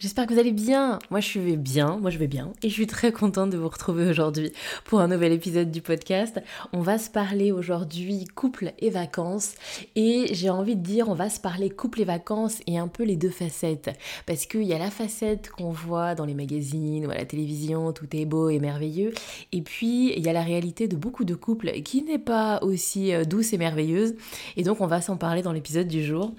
J'espère 0.00 0.26
que 0.26 0.32
vous 0.32 0.40
allez 0.40 0.52
bien. 0.52 0.98
Moi, 1.10 1.20
je 1.20 1.38
vais 1.38 1.58
bien. 1.58 1.98
Moi, 1.98 2.08
je 2.08 2.16
vais 2.16 2.26
bien. 2.26 2.54
Et 2.62 2.70
je 2.70 2.72
suis 2.72 2.86
très 2.86 3.12
contente 3.12 3.50
de 3.50 3.58
vous 3.58 3.68
retrouver 3.68 4.08
aujourd'hui 4.08 4.50
pour 4.86 5.00
un 5.00 5.08
nouvel 5.08 5.30
épisode 5.30 5.70
du 5.70 5.82
podcast. 5.82 6.40
On 6.72 6.80
va 6.80 6.96
se 6.96 7.10
parler 7.10 7.52
aujourd'hui 7.52 8.24
couple 8.34 8.72
et 8.78 8.88
vacances. 8.88 9.56
Et 9.96 10.28
j'ai 10.32 10.48
envie 10.48 10.76
de 10.76 10.80
dire, 10.80 11.10
on 11.10 11.14
va 11.14 11.28
se 11.28 11.38
parler 11.38 11.68
couple 11.68 12.00
et 12.00 12.04
vacances 12.06 12.60
et 12.66 12.78
un 12.78 12.88
peu 12.88 13.02
les 13.02 13.16
deux 13.16 13.28
facettes. 13.28 13.90
Parce 14.24 14.46
qu'il 14.46 14.62
y 14.62 14.72
a 14.72 14.78
la 14.78 14.90
facette 14.90 15.50
qu'on 15.50 15.68
voit 15.68 16.14
dans 16.14 16.24
les 16.24 16.32
magazines 16.32 17.06
ou 17.06 17.10
à 17.10 17.14
la 17.14 17.26
télévision, 17.26 17.92
tout 17.92 18.08
est 18.16 18.24
beau 18.24 18.48
et 18.48 18.58
merveilleux. 18.58 19.12
Et 19.52 19.60
puis, 19.60 20.14
il 20.16 20.24
y 20.24 20.30
a 20.30 20.32
la 20.32 20.40
réalité 20.40 20.88
de 20.88 20.96
beaucoup 20.96 21.26
de 21.26 21.34
couples 21.34 21.72
qui 21.82 22.04
n'est 22.04 22.18
pas 22.18 22.60
aussi 22.62 23.12
euh, 23.12 23.24
douce 23.24 23.52
et 23.52 23.58
merveilleuse. 23.58 24.14
Et 24.56 24.62
donc, 24.62 24.80
on 24.80 24.86
va 24.86 25.02
s'en 25.02 25.18
parler 25.18 25.42
dans 25.42 25.52
l'épisode 25.52 25.88
du 25.88 26.02
jour. 26.02 26.32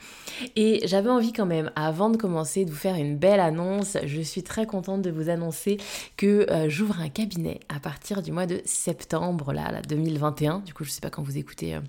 Et 0.55 0.81
j'avais 0.87 1.11
envie 1.11 1.31
quand 1.31 1.45
même, 1.45 1.69
avant 1.75 2.09
de 2.09 2.17
commencer, 2.17 2.65
de 2.65 2.71
vous 2.71 2.75
faire 2.75 2.95
une 2.95 3.17
belle 3.17 3.50
je 4.03 4.21
suis 4.21 4.43
très 4.43 4.65
contente 4.65 5.01
de 5.01 5.09
vous 5.09 5.29
annoncer 5.29 5.77
que 6.17 6.49
euh, 6.49 6.69
j'ouvre 6.69 6.99
un 6.99 7.09
cabinet 7.09 7.59
à 7.69 7.79
partir 7.79 8.21
du 8.21 8.31
mois 8.31 8.45
de 8.45 8.61
septembre, 8.65 9.53
là, 9.53 9.81
2021. 9.87 10.59
Du 10.59 10.73
coup, 10.73 10.83
je 10.83 10.89
ne 10.89 10.93
sais 10.93 11.01
pas 11.01 11.09
quand 11.09 11.23
vous 11.23 11.37
écoutez 11.37 11.75
euh, 11.75 11.79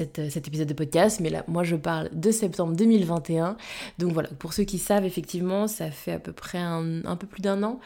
euh, 0.00 0.30
cet 0.30 0.48
épisode 0.48 0.68
de 0.68 0.74
podcast, 0.74 1.20
mais 1.20 1.30
là, 1.30 1.44
moi, 1.48 1.64
je 1.64 1.76
parle 1.76 2.10
de 2.12 2.30
septembre 2.30 2.74
2021. 2.74 3.56
Donc 3.98 4.12
voilà, 4.12 4.28
pour 4.38 4.52
ceux 4.52 4.64
qui 4.64 4.78
savent, 4.78 5.04
effectivement, 5.04 5.66
ça 5.68 5.90
fait 5.90 6.12
à 6.12 6.18
peu 6.18 6.32
près 6.32 6.58
un, 6.58 7.16
peu 7.16 7.26
plus 7.26 7.42
d'un 7.42 7.62
an 7.62 7.80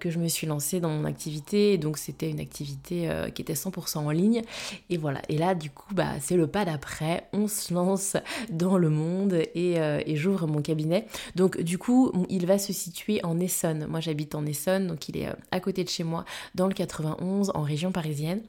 que 0.00 0.10
je 0.10 0.18
me 0.18 0.26
suis 0.26 0.46
lancée 0.46 0.80
dans 0.80 0.88
mon 0.88 1.04
activité. 1.04 1.78
Donc 1.78 1.96
c'était 1.96 2.28
une 2.28 2.40
activité 2.40 3.08
qui 3.34 3.42
était 3.42 3.54
100% 3.54 3.98
en 3.98 4.10
ligne. 4.10 4.42
Et 4.88 4.96
voilà, 4.96 5.22
et 5.28 5.38
là, 5.38 5.54
du 5.54 5.70
coup, 5.70 5.94
bah, 5.94 6.12
c'est 6.20 6.36
le 6.36 6.46
pas 6.46 6.64
d'après. 6.64 7.28
On 7.32 7.46
se 7.46 7.72
lance 7.72 8.16
dans 8.50 8.78
le 8.78 8.90
monde 8.90 9.34
et, 9.54 9.76
et 9.76 10.16
j'ouvre 10.16 10.46
mon 10.46 10.60
cabinet. 10.62 11.06
Donc 11.36 11.60
du 11.60 11.78
coup, 11.78 12.12
il 12.28 12.46
va 12.46 12.49
se 12.58 12.72
situer 12.72 13.24
en 13.24 13.38
Essonne. 13.40 13.86
Moi 13.86 14.00
j'habite 14.00 14.34
en 14.34 14.44
Essonne, 14.46 14.86
donc 14.86 15.08
il 15.08 15.16
est 15.16 15.28
euh, 15.28 15.34
à 15.50 15.60
côté 15.60 15.84
de 15.84 15.88
chez 15.88 16.04
moi, 16.04 16.24
dans 16.54 16.66
le 16.66 16.74
91, 16.74 17.52
en 17.54 17.62
région 17.62 17.92
parisienne. 17.92 18.42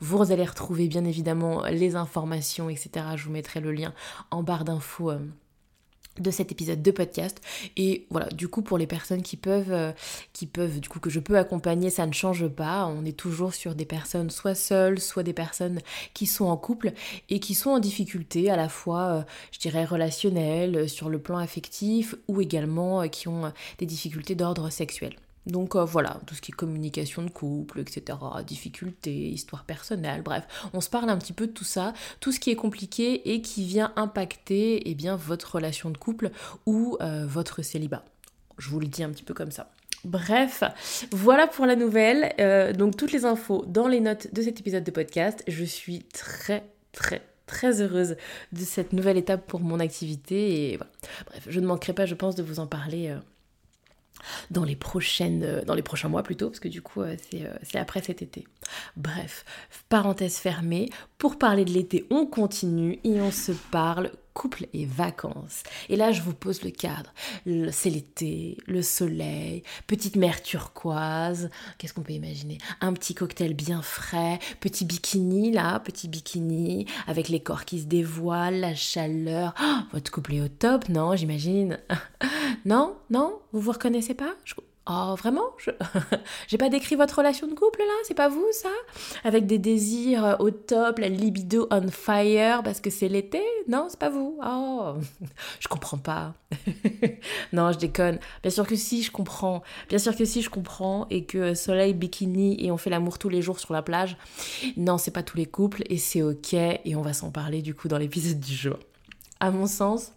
Vous 0.00 0.32
allez 0.32 0.44
retrouver 0.44 0.88
bien 0.88 1.04
évidemment 1.04 1.64
les 1.64 1.96
informations, 1.96 2.68
etc. 2.68 2.90
Je 3.16 3.24
vous 3.24 3.32
mettrai 3.32 3.60
le 3.60 3.72
lien 3.72 3.92
en 4.30 4.42
barre 4.42 4.64
d'infos. 4.64 5.10
Euh, 5.10 5.18
de 6.22 6.30
cet 6.30 6.52
épisode 6.52 6.82
de 6.82 6.90
podcast. 6.90 7.40
Et 7.76 8.06
voilà 8.10 8.28
du 8.28 8.48
coup 8.48 8.62
pour 8.62 8.78
les 8.78 8.86
personnes 8.86 9.22
qui 9.22 9.36
peuvent 9.36 9.72
euh, 9.72 9.92
qui 10.32 10.46
peuvent 10.46 10.80
du 10.80 10.88
coup 10.88 11.00
que 11.00 11.10
je 11.10 11.20
peux 11.20 11.38
accompagner 11.38 11.90
ça 11.90 12.06
ne 12.06 12.12
change 12.12 12.48
pas. 12.48 12.86
On 12.86 13.04
est 13.04 13.16
toujours 13.16 13.54
sur 13.54 13.74
des 13.74 13.84
personnes 13.84 14.30
soit 14.30 14.54
seules 14.54 15.00
soit 15.00 15.22
des 15.22 15.32
personnes 15.32 15.80
qui 16.14 16.26
sont 16.26 16.46
en 16.46 16.56
couple 16.56 16.92
et 17.28 17.40
qui 17.40 17.54
sont 17.54 17.70
en 17.70 17.78
difficulté 17.78 18.50
à 18.50 18.56
la 18.56 18.68
fois 18.68 19.02
euh, 19.02 19.22
je 19.52 19.58
dirais 19.58 19.84
relationnelle 19.84 20.76
euh, 20.76 20.86
sur 20.88 21.08
le 21.08 21.18
plan 21.18 21.38
affectif 21.38 22.14
ou 22.28 22.40
également 22.40 23.08
qui 23.08 23.28
ont 23.28 23.52
des 23.78 23.86
difficultés 23.86 24.34
d'ordre 24.34 24.70
sexuel 24.70 25.14
donc 25.48 25.76
euh, 25.76 25.84
voilà, 25.84 26.20
tout 26.26 26.34
ce 26.34 26.40
qui 26.40 26.52
est 26.52 26.54
communication 26.54 27.22
de 27.22 27.30
couple, 27.30 27.80
etc., 27.80 28.18
difficultés, 28.46 29.30
histoire 29.30 29.64
personnelle, 29.64 30.22
bref, 30.22 30.44
on 30.74 30.80
se 30.80 30.90
parle 30.90 31.08
un 31.08 31.16
petit 31.16 31.32
peu 31.32 31.46
de 31.46 31.52
tout 31.52 31.64
ça, 31.64 31.94
tout 32.20 32.32
ce 32.32 32.38
qui 32.38 32.50
est 32.50 32.56
compliqué 32.56 33.32
et 33.32 33.40
qui 33.40 33.64
vient 33.64 33.92
impacter 33.96 34.88
eh 34.88 34.94
bien, 34.94 35.16
votre 35.16 35.56
relation 35.56 35.90
de 35.90 35.96
couple 35.96 36.30
ou 36.66 36.96
euh, 37.00 37.26
votre 37.26 37.62
célibat. 37.62 38.04
Je 38.58 38.68
vous 38.68 38.80
le 38.80 38.86
dis 38.86 39.02
un 39.02 39.10
petit 39.10 39.22
peu 39.22 39.34
comme 39.34 39.50
ça. 39.50 39.70
Bref, 40.04 40.62
voilà 41.10 41.46
pour 41.46 41.66
la 41.66 41.76
nouvelle. 41.76 42.34
Euh, 42.38 42.72
donc 42.72 42.96
toutes 42.96 43.12
les 43.12 43.24
infos 43.24 43.64
dans 43.66 43.88
les 43.88 44.00
notes 44.00 44.32
de 44.32 44.42
cet 44.42 44.60
épisode 44.60 44.84
de 44.84 44.90
podcast. 44.90 45.42
Je 45.48 45.64
suis 45.64 46.04
très 46.04 46.64
très 46.92 47.22
très 47.46 47.80
heureuse 47.80 48.16
de 48.52 48.60
cette 48.60 48.92
nouvelle 48.92 49.16
étape 49.16 49.46
pour 49.46 49.60
mon 49.60 49.80
activité 49.80 50.72
et 50.72 50.76
voilà. 50.76 50.92
Bref, 51.26 51.46
je 51.48 51.60
ne 51.60 51.66
manquerai 51.66 51.94
pas, 51.94 52.04
je 52.04 52.14
pense, 52.14 52.34
de 52.34 52.42
vous 52.42 52.60
en 52.60 52.66
parler 52.66 53.16
dans 54.50 54.64
les 54.64 54.76
prochaines 54.76 55.42
euh, 55.42 55.64
dans 55.64 55.74
les 55.74 55.82
prochains 55.82 56.08
mois 56.08 56.22
plutôt 56.22 56.48
parce 56.48 56.60
que 56.60 56.68
du 56.68 56.82
coup 56.82 57.02
euh, 57.02 57.16
euh, 57.34 57.54
c'est 57.62 57.78
après 57.78 58.02
cet 58.02 58.22
été. 58.22 58.46
Bref, 58.96 59.44
parenthèse 59.88 60.36
fermée, 60.36 60.90
pour 61.18 61.36
parler 61.36 61.64
de 61.64 61.72
l'été, 61.72 62.06
on 62.10 62.26
continue 62.26 63.00
et 63.02 63.20
on 63.20 63.32
se 63.32 63.50
parle 63.50 64.12
couple 64.34 64.66
et 64.72 64.86
vacances. 64.86 65.64
Et 65.88 65.96
là, 65.96 66.12
je 66.12 66.22
vous 66.22 66.32
pose 66.32 66.62
le 66.62 66.70
cadre. 66.70 67.12
C'est 67.72 67.90
l'été, 67.90 68.56
le 68.68 68.82
soleil, 68.82 69.64
petite 69.88 70.14
mer 70.14 70.40
turquoise. 70.44 71.50
Qu'est-ce 71.76 71.92
qu'on 71.92 72.02
peut 72.02 72.12
imaginer? 72.12 72.58
Un 72.80 72.92
petit 72.92 73.16
cocktail 73.16 73.54
bien 73.54 73.82
frais, 73.82 74.38
petit 74.60 74.84
bikini 74.84 75.50
là, 75.50 75.80
petit 75.80 76.06
bikini 76.06 76.86
avec 77.08 77.28
les 77.28 77.40
corps 77.40 77.64
qui 77.64 77.80
se 77.80 77.86
dévoilent, 77.86 78.60
la 78.60 78.76
chaleur. 78.76 79.54
Oh, 79.60 79.78
votre 79.92 80.12
couple 80.12 80.34
est 80.34 80.40
au 80.40 80.48
top, 80.48 80.88
non? 80.88 81.16
J'imagine. 81.16 81.80
non? 82.64 82.96
Non? 83.10 83.40
Vous 83.52 83.60
vous 83.60 83.72
reconnaissez 83.72 84.14
pas? 84.14 84.34
Oh, 84.90 85.14
vraiment? 85.18 85.50
Je 85.58 85.70
J'ai 86.48 86.56
pas 86.56 86.70
décrit 86.70 86.94
votre 86.96 87.18
relation 87.18 87.46
de 87.46 87.52
couple 87.52 87.80
là? 87.80 87.92
C'est 88.04 88.14
pas 88.14 88.30
vous 88.30 88.46
ça? 88.52 88.70
Avec 89.22 89.46
des 89.46 89.58
désirs 89.58 90.24
euh, 90.24 90.36
au 90.38 90.50
top, 90.50 90.98
la 90.98 91.10
libido 91.10 91.68
on 91.70 91.88
fire 91.88 92.62
parce 92.62 92.80
que 92.80 92.88
c'est 92.88 93.08
l'été? 93.08 93.42
Non, 93.68 93.88
c'est 93.90 93.98
pas 93.98 94.08
vous? 94.08 94.38
Oh 94.42 94.94
Je 95.60 95.68
comprends 95.68 95.98
pas. 95.98 96.32
non, 97.52 97.70
je 97.70 97.78
déconne. 97.78 98.18
Bien 98.40 98.50
sûr 98.50 98.66
que 98.66 98.76
si, 98.76 99.02
je 99.02 99.10
comprends. 99.10 99.62
Bien 99.90 99.98
sûr 99.98 100.16
que 100.16 100.24
si, 100.24 100.40
je 100.40 100.48
comprends. 100.48 101.06
Et 101.10 101.24
que 101.24 101.52
soleil, 101.52 101.92
bikini 101.92 102.64
et 102.64 102.72
on 102.72 102.78
fait 102.78 102.90
l'amour 102.90 103.18
tous 103.18 103.28
les 103.28 103.42
jours 103.42 103.60
sur 103.60 103.74
la 103.74 103.82
plage. 103.82 104.16
Non, 104.78 104.96
c'est 104.96 105.10
pas 105.10 105.22
tous 105.22 105.36
les 105.36 105.46
couples 105.46 105.82
et 105.90 105.98
c'est 105.98 106.22
ok. 106.22 106.54
Et 106.54 106.96
on 106.96 107.02
va 107.02 107.12
s'en 107.12 107.30
parler 107.30 107.60
du 107.60 107.74
coup 107.74 107.88
dans 107.88 107.98
l'épisode 107.98 108.40
du 108.40 108.54
jour. 108.54 108.78
À 109.38 109.50
mon 109.50 109.66
sens, 109.66 110.12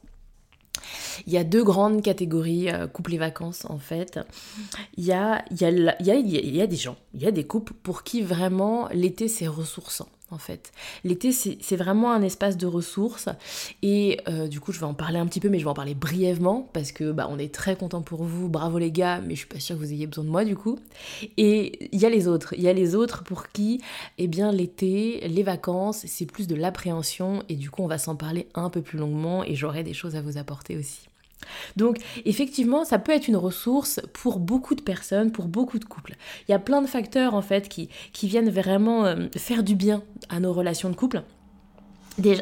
il 1.28 1.34
y 1.34 1.38
a 1.38 1.44
deux 1.44 1.64
grandes 1.64 2.02
catégories, 2.02 2.70
euh, 2.70 2.88
couple 2.88 3.14
et 3.14 3.18
vacances 3.18 3.66
en 3.70 3.78
fait. 3.78 4.20
Il 4.98 5.06
y 5.06 5.12
a, 5.12 5.44
y, 5.52 5.66
a, 5.66 5.70
y, 5.72 6.12
a, 6.12 6.16
il 6.16 6.56
y 6.56 6.62
a 6.62 6.68
des 6.68 6.76
gens, 6.76 6.98
il 7.14 7.22
y 7.22 7.28
a 7.28 7.32
des 7.32 7.46
couples 7.46 7.74
pour 7.74 8.04
qui 8.04 8.22
vraiment 8.22 8.88
l'été 8.92 9.28
c'est 9.28 9.48
ressourçant 9.48 10.08
en 10.32 10.38
fait. 10.38 10.72
L'été, 11.04 11.32
c'est 11.32 11.76
vraiment 11.76 12.12
un 12.12 12.22
espace 12.22 12.58
de 12.58 12.66
ressources 12.66 13.30
et 13.82 14.20
euh, 14.28 14.48
du 14.48 14.60
coup, 14.60 14.72
je 14.72 14.80
vais 14.80 14.86
en 14.86 14.94
parler 14.94 15.20
un 15.20 15.26
petit 15.26 15.40
peu, 15.40 15.50
mais 15.50 15.60
je 15.60 15.64
vais 15.64 15.70
en 15.70 15.76
parler 15.76 15.96
brièvement 15.96 16.70
parce 16.74 16.92
que 16.92 17.12
bah, 17.12 17.28
on 17.30 17.38
est 17.38 17.54
très 17.54 17.76
content 17.76 18.02
pour 18.02 18.24
vous, 18.24 18.50
bravo 18.50 18.78
les 18.78 18.92
gars, 18.92 19.22
mais 19.22 19.36
je 19.36 19.40
suis 19.40 19.48
pas 19.48 19.60
sûre 19.60 19.76
que 19.76 19.82
vous 19.82 19.94
ayez 19.94 20.08
besoin 20.08 20.24
de 20.24 20.30
moi 20.30 20.46
du 20.46 20.56
coup. 20.56 20.80
Et 21.38 21.90
il 21.94 22.00
y 22.00 22.06
a 22.06 22.10
les 22.10 22.28
autres, 22.28 22.54
il 22.54 22.64
y 22.64 22.68
a 22.68 22.74
les 22.74 22.96
autres 22.96 23.24
pour 23.24 23.50
qui, 23.50 23.82
eh 24.18 24.28
bien, 24.28 24.52
l'été, 24.52 25.28
les 25.28 25.44
vacances, 25.44 26.06
c'est 26.08 26.26
plus 26.26 26.48
de 26.48 26.56
l'appréhension 26.56 27.44
et 27.50 27.56
du 27.56 27.70
coup, 27.70 27.84
on 27.84 27.88
va 27.88 27.98
s'en 27.98 28.16
parler 28.16 28.48
un 28.56 28.70
peu 28.70 28.82
plus 28.82 28.98
longuement 28.98 29.44
et 29.44 29.56
j'aurai 29.56 29.84
des 29.84 29.94
choses 29.94 30.16
à 30.16 30.22
vous 30.22 30.38
apporter 30.38 30.78
aussi. 30.78 31.11
Donc 31.76 31.98
effectivement, 32.26 32.86
ça 32.86 33.00
peut 33.00 33.12
être 33.12 33.28
une 33.28 33.38
ressource 33.38 34.00
pour 34.14 34.40
beaucoup 34.40 34.76
de 34.76 34.82
personnes, 34.82 35.32
pour 35.32 35.48
beaucoup 35.48 35.80
de 35.80 35.86
couples. 35.86 36.16
Il 36.48 36.52
y 36.52 36.56
a 36.56 36.60
plein 36.60 36.82
de 36.82 36.88
facteurs 36.88 37.34
en 37.34 37.42
fait 37.42 37.70
qui, 37.70 37.90
qui 38.14 38.28
viennent 38.28 38.50
vraiment 38.50 39.06
euh, 39.06 39.28
faire 39.38 39.64
du 39.64 39.76
bien 39.76 40.04
à 40.30 40.40
nos 40.40 40.54
relations 40.54 40.90
de 40.90 40.96
couple 40.96 41.24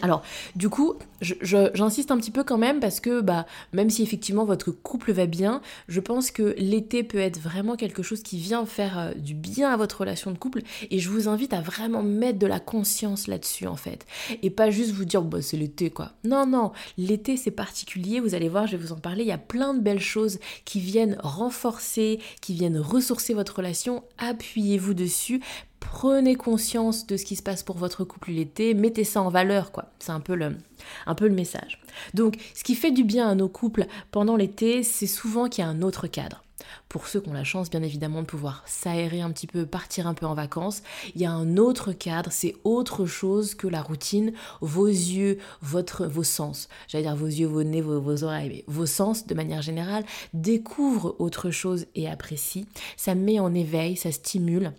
alors, 0.02 0.24
du 0.56 0.70
coup, 0.70 0.96
j'insiste 1.22 2.12
un 2.12 2.18
petit 2.18 2.32
peu 2.32 2.44
quand 2.44 2.58
même 2.58 2.80
parce 2.80 3.00
que, 3.00 3.22
bah, 3.22 3.46
même 3.74 3.90
si 3.90 4.04
effectivement 4.04 4.46
votre 4.46 4.72
couple 4.72 5.12
va 5.12 5.26
bien, 5.26 5.62
je 5.88 6.00
pense 6.00 6.32
que 6.32 6.56
l'été 6.58 7.04
peut 7.04 7.20
être 7.20 7.40
vraiment 7.40 7.76
quelque 7.76 8.04
chose 8.04 8.24
qui 8.24 8.38
vient 8.38 8.66
faire 8.66 9.00
euh, 9.00 9.14
du 9.14 9.34
bien 9.34 9.72
à 9.72 9.78
votre 9.78 10.02
relation 10.02 10.32
de 10.32 10.38
couple 10.38 10.62
et 10.90 11.00
je 11.00 11.10
vous 11.10 11.28
invite 11.28 11.54
à 11.54 11.62
vraiment 11.62 12.04
mettre 12.04 12.40
de 12.40 12.48
la 12.48 12.60
conscience 12.60 13.28
là-dessus 13.28 13.68
en 13.68 13.76
fait. 13.76 14.06
Et 14.42 14.50
pas 14.50 14.70
juste 14.70 14.92
vous 14.92 15.06
dire 15.06 15.22
bah 15.22 15.42
c'est 15.42 15.58
l'été 15.58 15.90
quoi. 15.90 16.14
Non 16.24 16.46
non, 16.46 16.72
l'été 16.98 17.38
c'est 17.38 17.52
particulier, 17.52 18.20
vous 18.20 18.36
allez 18.36 18.50
voir, 18.50 18.68
je 18.68 18.78
vais 18.78 18.84
vous 18.84 18.94
en 18.94 19.00
parler, 19.00 19.24
il 19.24 19.28
y 19.28 19.34
a 19.34 19.38
plein 19.38 19.74
de 19.74 19.82
belles 19.82 20.00
choses 20.00 20.40
qui 20.66 20.80
viennent 20.80 21.18
renforcer, 21.22 22.20
qui 22.42 22.54
viennent 22.54 22.78
ressourcer 22.80 23.34
votre 23.34 23.58
relation, 23.58 24.04
appuyez-vous 24.18 24.94
dessus 24.94 25.42
prenez 25.80 26.36
conscience 26.36 27.08
de 27.08 27.18
ce 27.18 27.26
qui 27.26 27.36
se 27.36 27.44
passe 27.44 27.64
pour 27.64 27.78
votre 27.78 28.04
couple 28.04 28.32
l'été, 28.32 28.74
mettez 28.74 29.04
ça 29.04 29.22
en 29.22 29.30
valeur, 29.30 29.72
quoi. 29.72 29.86
C'est 30.00 30.12
un 30.12 30.20
peu 30.20 30.36
le, 30.36 30.58
un 31.06 31.16
peu 31.16 31.28
le 31.28 31.34
message. 31.34 31.82
Donc, 32.14 32.38
ce 32.54 32.64
qui 32.64 32.76
fait 32.76 32.92
du 32.92 33.04
bien 33.04 33.28
à 33.28 33.36
nos 33.36 33.50
couples 33.50 33.86
pendant 34.12 34.36
l'été, 34.36 34.84
c'est 34.84 35.08
souvent 35.08 35.48
qu'il 35.50 35.64
y 35.64 35.68
a 35.68 35.70
un 35.70 35.82
autre 35.82 36.08
cadre. 36.08 36.44
pour 36.88 37.08
ceux 37.08 37.22
qui 37.22 37.30
ont 37.30 37.34
la 37.34 37.44
chance 37.44 37.70
bien 37.70 37.84
évidemment 37.84 38.22
de 38.22 38.28
pouvoir 38.28 38.64
s'aérer 38.66 39.22
un 39.22 39.32
petit 39.32 39.48
peu, 39.48 39.66
partir 39.66 40.08
un 40.08 40.14
peu 40.14 40.26
en 40.26 40.34
vacances. 40.34 40.82
Il 41.16 41.22
y 41.22 41.26
a 41.26 41.32
un 41.32 41.58
autre 41.58 41.92
cadre, 41.94 42.32
c'est 42.32 42.56
autre 42.64 43.06
chose 43.06 43.56
que 43.56 43.68
la 43.68 43.82
routine, 43.82 44.34
vos 44.62 44.88
yeux, 44.88 45.38
votre, 45.62 46.06
vos 46.06 46.24
sens, 46.24 46.68
j'allais 46.88 47.04
dire 47.04 47.16
vos 47.16 47.28
yeux, 47.28 47.48
vos 47.48 47.64
nez, 47.64 47.82
vos, 47.82 48.02
vos 48.02 48.24
oreilles, 48.24 48.50
mais 48.50 48.64
vos 48.68 48.86
sens 48.86 49.26
de 49.28 49.36
manière 49.36 49.62
générale 49.62 50.04
découvrent 50.34 51.16
autre 51.20 51.52
chose 51.52 51.86
et 51.96 52.10
apprécient. 52.10 52.66
Ça 52.98 53.16
met 53.16 53.40
en 53.40 53.54
éveil, 53.54 53.96
ça 53.96 54.12
stimule 54.12 54.74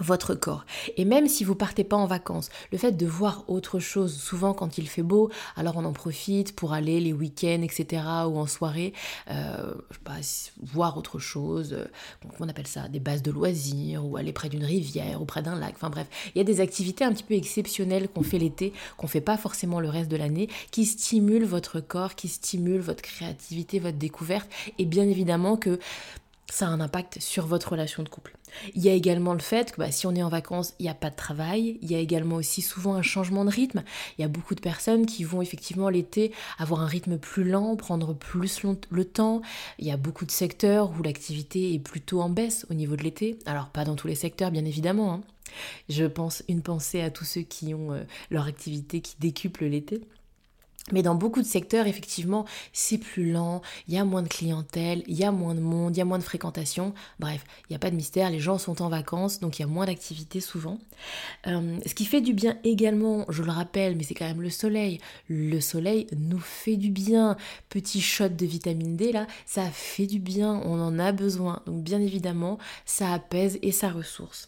votre 0.00 0.34
corps. 0.34 0.64
Et 0.96 1.04
même 1.04 1.28
si 1.28 1.44
vous 1.44 1.54
partez 1.54 1.84
pas 1.84 1.96
en 1.96 2.06
vacances, 2.06 2.48
le 2.70 2.78
fait 2.78 2.92
de 2.92 3.06
voir 3.06 3.44
autre 3.48 3.78
chose, 3.78 4.16
souvent 4.16 4.54
quand 4.54 4.78
il 4.78 4.88
fait 4.88 5.02
beau, 5.02 5.30
alors 5.54 5.76
on 5.76 5.84
en 5.84 5.92
profite 5.92 6.56
pour 6.56 6.72
aller 6.72 6.98
les 6.98 7.12
week-ends, 7.12 7.60
etc., 7.62 8.02
ou 8.26 8.38
en 8.38 8.46
soirée, 8.46 8.94
je 9.28 9.34
sais 9.34 10.00
pas, 10.02 10.16
voir 10.62 10.96
autre 10.96 11.18
chose, 11.18 11.74
euh, 11.74 11.84
on 12.40 12.48
appelle 12.48 12.66
ça 12.66 12.88
des 12.88 13.00
bases 13.00 13.22
de 13.22 13.30
loisirs, 13.30 14.06
ou 14.06 14.16
aller 14.16 14.32
près 14.32 14.48
d'une 14.48 14.64
rivière, 14.64 15.20
ou 15.20 15.26
près 15.26 15.42
d'un 15.42 15.58
lac, 15.58 15.74
enfin 15.74 15.90
bref, 15.90 16.06
il 16.34 16.38
y 16.38 16.40
a 16.40 16.44
des 16.44 16.60
activités 16.60 17.04
un 17.04 17.12
petit 17.12 17.24
peu 17.24 17.34
exceptionnelles 17.34 18.08
qu'on 18.08 18.22
fait 18.22 18.38
l'été, 18.38 18.72
qu'on 18.96 19.08
fait 19.08 19.20
pas 19.20 19.36
forcément 19.36 19.78
le 19.78 19.90
reste 19.90 20.10
de 20.10 20.16
l'année, 20.16 20.48
qui 20.70 20.86
stimulent 20.86 21.44
votre 21.44 21.80
corps, 21.80 22.14
qui 22.14 22.28
stimulent 22.28 22.80
votre 22.80 23.02
créativité, 23.02 23.78
votre 23.78 23.98
découverte, 23.98 24.48
et 24.78 24.86
bien 24.86 25.04
évidemment 25.04 25.56
que 25.56 25.78
ça 26.50 26.66
a 26.66 26.70
un 26.70 26.80
impact 26.80 27.18
sur 27.20 27.46
votre 27.46 27.72
relation 27.72 28.02
de 28.02 28.08
couple. 28.08 28.36
Il 28.74 28.82
y 28.82 28.88
a 28.88 28.92
également 28.92 29.32
le 29.32 29.40
fait 29.40 29.72
que 29.72 29.78
bah, 29.78 29.90
si 29.90 30.06
on 30.06 30.14
est 30.14 30.22
en 30.22 30.28
vacances, 30.28 30.74
il 30.78 30.84
n'y 30.84 30.88
a 30.88 30.94
pas 30.94 31.10
de 31.10 31.16
travail. 31.16 31.78
Il 31.82 31.90
y 31.90 31.94
a 31.94 31.98
également 31.98 32.36
aussi 32.36 32.62
souvent 32.62 32.94
un 32.94 33.02
changement 33.02 33.44
de 33.44 33.50
rythme. 33.50 33.82
Il 34.18 34.22
y 34.22 34.24
a 34.24 34.28
beaucoup 34.28 34.54
de 34.54 34.60
personnes 34.60 35.06
qui 35.06 35.24
vont 35.24 35.42
effectivement 35.42 35.88
l'été 35.88 36.32
avoir 36.58 36.80
un 36.80 36.86
rythme 36.86 37.18
plus 37.18 37.44
lent, 37.44 37.76
prendre 37.76 38.14
plus 38.14 38.62
le 38.90 39.04
temps. 39.04 39.42
Il 39.78 39.86
y 39.86 39.90
a 39.90 39.96
beaucoup 39.96 40.26
de 40.26 40.30
secteurs 40.30 40.92
où 40.98 41.02
l'activité 41.02 41.74
est 41.74 41.78
plutôt 41.78 42.20
en 42.20 42.28
baisse 42.28 42.66
au 42.70 42.74
niveau 42.74 42.96
de 42.96 43.02
l'été. 43.02 43.38
Alors 43.46 43.68
pas 43.68 43.84
dans 43.84 43.96
tous 43.96 44.06
les 44.06 44.14
secteurs 44.14 44.50
bien 44.50 44.64
évidemment. 44.64 45.14
Hein. 45.14 45.22
Je 45.88 46.04
pense 46.04 46.42
une 46.48 46.62
pensée 46.62 47.00
à 47.00 47.10
tous 47.10 47.24
ceux 47.24 47.42
qui 47.42 47.74
ont 47.74 47.92
euh, 47.92 48.04
leur 48.30 48.46
activité 48.46 49.00
qui 49.00 49.16
décuple 49.18 49.64
l'été. 49.66 50.00
Mais 50.90 51.02
dans 51.02 51.14
beaucoup 51.14 51.40
de 51.40 51.46
secteurs, 51.46 51.86
effectivement, 51.86 52.44
c'est 52.72 52.98
plus 52.98 53.30
lent, 53.30 53.62
il 53.86 53.94
y 53.94 53.98
a 53.98 54.04
moins 54.04 54.22
de 54.22 54.28
clientèle, 54.28 55.04
il 55.06 55.16
y 55.16 55.22
a 55.22 55.30
moins 55.30 55.54
de 55.54 55.60
monde, 55.60 55.96
il 55.96 55.98
y 55.98 56.02
a 56.02 56.04
moins 56.04 56.18
de 56.18 56.24
fréquentation. 56.24 56.92
Bref, 57.20 57.44
il 57.62 57.72
n'y 57.72 57.76
a 57.76 57.78
pas 57.78 57.90
de 57.90 57.94
mystère, 57.94 58.30
les 58.30 58.40
gens 58.40 58.58
sont 58.58 58.82
en 58.82 58.88
vacances, 58.88 59.38
donc 59.38 59.58
il 59.58 59.62
y 59.62 59.64
a 59.64 59.68
moins 59.68 59.86
d'activité 59.86 60.40
souvent. 60.40 60.78
Euh, 61.46 61.78
ce 61.86 61.94
qui 61.94 62.04
fait 62.04 62.20
du 62.20 62.34
bien 62.34 62.58
également, 62.64 63.24
je 63.28 63.44
le 63.44 63.52
rappelle, 63.52 63.96
mais 63.96 64.02
c'est 64.02 64.14
quand 64.14 64.26
même 64.26 64.42
le 64.42 64.50
soleil. 64.50 64.98
Le 65.28 65.60
soleil 65.60 66.08
nous 66.16 66.40
fait 66.40 66.76
du 66.76 66.90
bien. 66.90 67.36
Petit 67.68 68.00
shot 68.00 68.30
de 68.30 68.46
vitamine 68.46 68.96
D, 68.96 69.12
là, 69.12 69.28
ça 69.46 69.64
fait 69.70 70.06
du 70.06 70.18
bien, 70.18 70.60
on 70.64 70.80
en 70.80 70.98
a 70.98 71.12
besoin. 71.12 71.62
Donc 71.66 71.82
bien 71.82 72.00
évidemment, 72.00 72.58
ça 72.86 73.12
apaise 73.12 73.58
et 73.62 73.70
ça 73.70 73.88
ressource. 73.88 74.46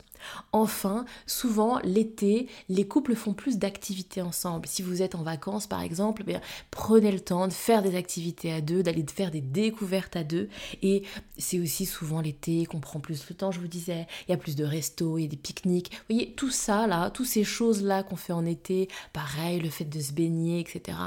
Enfin, 0.52 1.04
souvent 1.26 1.78
l'été, 1.80 2.48
les 2.68 2.86
couples 2.86 3.14
font 3.14 3.34
plus 3.34 3.58
d'activités 3.58 4.22
ensemble. 4.22 4.66
Si 4.66 4.82
vous 4.82 5.02
êtes 5.02 5.14
en 5.14 5.22
vacances 5.22 5.66
par 5.66 5.82
exemple, 5.82 6.24
eh 6.26 6.36
prenez 6.70 7.12
le 7.12 7.20
temps 7.20 7.46
de 7.48 7.52
faire 7.52 7.82
des 7.82 7.96
activités 7.96 8.52
à 8.52 8.60
deux, 8.60 8.82
d'aller 8.82 9.04
faire 9.12 9.30
des 9.30 9.40
découvertes 9.40 10.16
à 10.16 10.24
deux. 10.24 10.48
Et 10.82 11.02
c'est 11.38 11.60
aussi 11.60 11.86
souvent 11.86 12.20
l'été 12.20 12.66
qu'on 12.66 12.80
prend 12.80 13.00
plus 13.00 13.28
le 13.28 13.34
temps, 13.34 13.50
je 13.50 13.60
vous 13.60 13.68
disais. 13.68 14.06
Il 14.28 14.32
y 14.32 14.34
a 14.34 14.38
plus 14.38 14.56
de 14.56 14.64
restos, 14.64 15.18
il 15.18 15.22
y 15.22 15.26
a 15.26 15.28
des 15.28 15.36
pique-niques. 15.36 15.92
Vous 15.92 16.14
voyez, 16.14 16.32
tout 16.34 16.50
ça 16.50 16.86
là, 16.86 17.10
toutes 17.10 17.26
ces 17.26 17.44
choses-là 17.44 18.02
qu'on 18.02 18.16
fait 18.16 18.32
en 18.32 18.46
été, 18.46 18.88
pareil, 19.12 19.60
le 19.60 19.70
fait 19.70 19.84
de 19.84 20.00
se 20.00 20.12
baigner, 20.12 20.60
etc. 20.60 20.98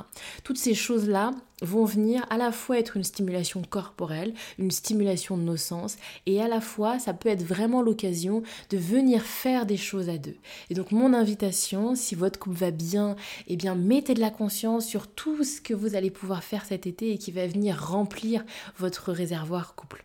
Toutes 0.43 0.57
ces 0.57 0.73
choses-là, 0.73 1.31
vont 1.61 1.85
venir 1.85 2.23
à 2.29 2.37
la 2.37 2.51
fois 2.51 2.77
être 2.77 2.97
une 2.97 3.03
stimulation 3.03 3.63
corporelle, 3.63 4.33
une 4.59 4.71
stimulation 4.71 5.37
de 5.37 5.41
nos 5.41 5.57
sens, 5.57 5.97
et 6.25 6.41
à 6.41 6.47
la 6.47 6.61
fois 6.61 6.99
ça 6.99 7.13
peut 7.13 7.29
être 7.29 7.43
vraiment 7.43 7.81
l'occasion 7.81 8.43
de 8.69 8.77
venir 8.77 8.96
faire 9.23 9.65
des 9.65 9.77
choses 9.77 10.09
à 10.09 10.17
deux. 10.17 10.35
Et 10.69 10.73
donc 10.73 10.91
mon 10.91 11.13
invitation, 11.13 11.95
si 11.95 12.15
votre 12.15 12.39
couple 12.39 12.57
va 12.57 12.71
bien, 12.71 13.15
eh 13.47 13.55
bien 13.55 13.75
mettez 13.75 14.13
de 14.13 14.19
la 14.19 14.29
conscience 14.29 14.85
sur 14.85 15.07
tout 15.07 15.43
ce 15.43 15.61
que 15.61 15.73
vous 15.73 15.95
allez 15.95 16.11
pouvoir 16.11 16.43
faire 16.43 16.65
cet 16.65 16.87
été 16.87 17.11
et 17.11 17.17
qui 17.17 17.31
va 17.31 17.47
venir 17.47 17.81
remplir 17.81 18.43
votre 18.77 19.11
réservoir 19.11 19.75
couple. 19.75 20.03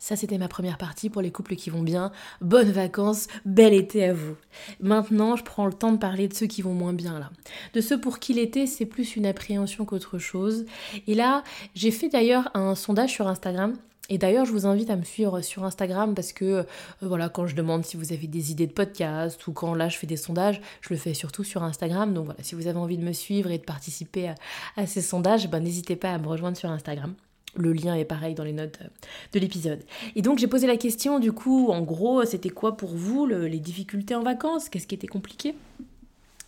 Ça, 0.00 0.14
c'était 0.14 0.38
ma 0.38 0.46
première 0.46 0.78
partie 0.78 1.10
pour 1.10 1.22
les 1.22 1.32
couples 1.32 1.56
qui 1.56 1.70
vont 1.70 1.82
bien. 1.82 2.12
Bonnes 2.40 2.70
vacances, 2.70 3.26
bel 3.44 3.74
été 3.74 4.04
à 4.04 4.14
vous. 4.14 4.36
Maintenant, 4.80 5.34
je 5.34 5.42
prends 5.42 5.66
le 5.66 5.72
temps 5.72 5.90
de 5.90 5.98
parler 5.98 6.28
de 6.28 6.34
ceux 6.34 6.46
qui 6.46 6.62
vont 6.62 6.72
moins 6.72 6.92
bien 6.92 7.18
là. 7.18 7.30
De 7.74 7.80
ceux 7.80 8.00
pour 8.00 8.20
qui 8.20 8.32
l'été, 8.32 8.68
c'est 8.68 8.86
plus 8.86 9.16
une 9.16 9.26
appréhension 9.26 9.84
qu'autre 9.84 10.18
chose. 10.18 10.66
Et 11.08 11.14
là, 11.14 11.42
j'ai 11.74 11.90
fait 11.90 12.08
d'ailleurs 12.08 12.48
un 12.54 12.76
sondage 12.76 13.10
sur 13.10 13.26
Instagram 13.26 13.74
et 14.08 14.16
d'ailleurs, 14.16 14.46
je 14.46 14.52
vous 14.52 14.66
invite 14.66 14.88
à 14.90 14.96
me 14.96 15.04
suivre 15.04 15.40
sur 15.42 15.64
Instagram 15.64 16.14
parce 16.14 16.32
que 16.32 16.44
euh, 16.44 16.62
voilà, 17.02 17.28
quand 17.28 17.46
je 17.46 17.54
demande 17.54 17.84
si 17.84 17.96
vous 17.96 18.12
avez 18.12 18.26
des 18.26 18.50
idées 18.50 18.66
de 18.66 18.72
podcast 18.72 19.46
ou 19.46 19.52
quand 19.52 19.74
là 19.74 19.88
je 19.88 19.98
fais 19.98 20.06
des 20.06 20.16
sondages, 20.16 20.60
je 20.80 20.88
le 20.90 20.96
fais 20.96 21.12
surtout 21.12 21.44
sur 21.44 21.62
Instagram. 21.62 22.14
Donc 22.14 22.26
voilà, 22.26 22.42
si 22.42 22.54
vous 22.54 22.66
avez 22.68 22.78
envie 22.78 22.96
de 22.96 23.04
me 23.04 23.12
suivre 23.12 23.50
et 23.50 23.58
de 23.58 23.64
participer 23.64 24.32
à, 24.76 24.86
ces 24.86 25.02
sondages, 25.02 25.48
ben, 25.50 25.60
n'hésitez 25.60 25.96
pas 25.96 26.12
à 26.12 26.18
me 26.18 26.26
rejoindre 26.26 26.56
sur 26.56 26.70
Instagram. 26.70 27.14
Le 27.56 27.72
lien 27.72 27.94
est 27.94 28.04
pareil 28.04 28.34
dans 28.34 28.44
les 28.44 28.52
notes 28.52 28.78
euh, 28.82 28.88
de 29.32 29.40
l'épisode. 29.40 29.82
Et 30.16 30.22
donc 30.22 30.38
j'ai 30.38 30.46
posé 30.46 30.66
la 30.66 30.78
question, 30.78 31.18
du 31.18 31.32
coup, 31.32 31.68
en 31.68 31.82
gros, 31.82 32.24
c'était 32.24 32.50
quoi 32.50 32.76
pour 32.76 32.94
vous 32.94 33.26
les 33.26 33.60
difficultés 33.60 34.14
en 34.14 34.22
vacances? 34.22 34.70
Qu'est-ce 34.70 34.86
qui 34.86 34.94
était 34.94 35.06
compliqué? 35.06 35.54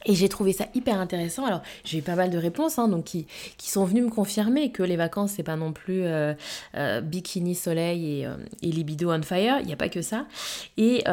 Et 0.07 0.15
j'ai 0.15 0.29
trouvé 0.29 0.53
ça 0.53 0.67
hyper 0.75 0.99
intéressant. 0.99 1.45
Alors, 1.45 1.63
j'ai 1.85 1.99
eu 1.99 2.03
pas 2.03 2.15
mal 2.15 2.31
de 2.31 2.39
réponses 2.39 2.79
hein, 2.79 2.89
donc 2.89 3.05
qui, 3.05 3.27
qui, 3.57 3.71
sont 3.71 3.85
venues 3.85 4.03
me 4.03 4.11
confirmer 4.11 4.73
que 4.73 4.83
les 4.83 4.97
vacances, 4.97 5.33
c'est 5.37 5.43
pas 5.43 5.57
non 5.57 5.73
plus 5.73 6.05
euh, 6.05 6.35
euh, 6.77 7.01
bikini, 7.01 7.55
soleil 7.55 8.23
et, 8.23 8.29
et, 8.63 8.71
libido 8.71 9.13
on 9.13 9.23
fire. 9.23 9.59
Il 9.61 9.67
n'y 9.67 9.73
a 9.73 9.77
pas 9.77 9.89
que 9.89 10.03
ça. 10.03 10.27
Et, 10.77 11.05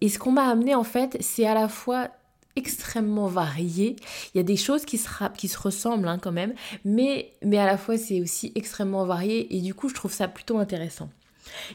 et 0.00 0.08
ce 0.08 0.18
qu'on 0.18 0.32
m'a 0.32 0.48
amené, 0.48 0.74
en 0.74 0.84
fait, 0.84 1.16
c'est 1.20 1.46
à 1.46 1.54
la 1.54 1.68
fois 1.68 2.10
extrêmement 2.56 3.26
varié. 3.26 3.96
Il 4.34 4.38
y 4.38 4.40
a 4.40 4.44
des 4.44 4.56
choses 4.56 4.84
qui 4.84 4.98
se, 4.98 5.08
qui 5.36 5.48
se 5.48 5.58
ressemblent 5.58 6.08
hein, 6.08 6.18
quand 6.18 6.32
même, 6.32 6.54
mais, 6.84 7.32
mais 7.42 7.58
à 7.58 7.66
la 7.66 7.76
fois 7.76 7.98
c'est 7.98 8.20
aussi 8.20 8.52
extrêmement 8.54 9.04
varié 9.04 9.54
et 9.56 9.60
du 9.60 9.74
coup 9.74 9.88
je 9.88 9.94
trouve 9.94 10.12
ça 10.12 10.28
plutôt 10.28 10.58
intéressant. 10.58 11.08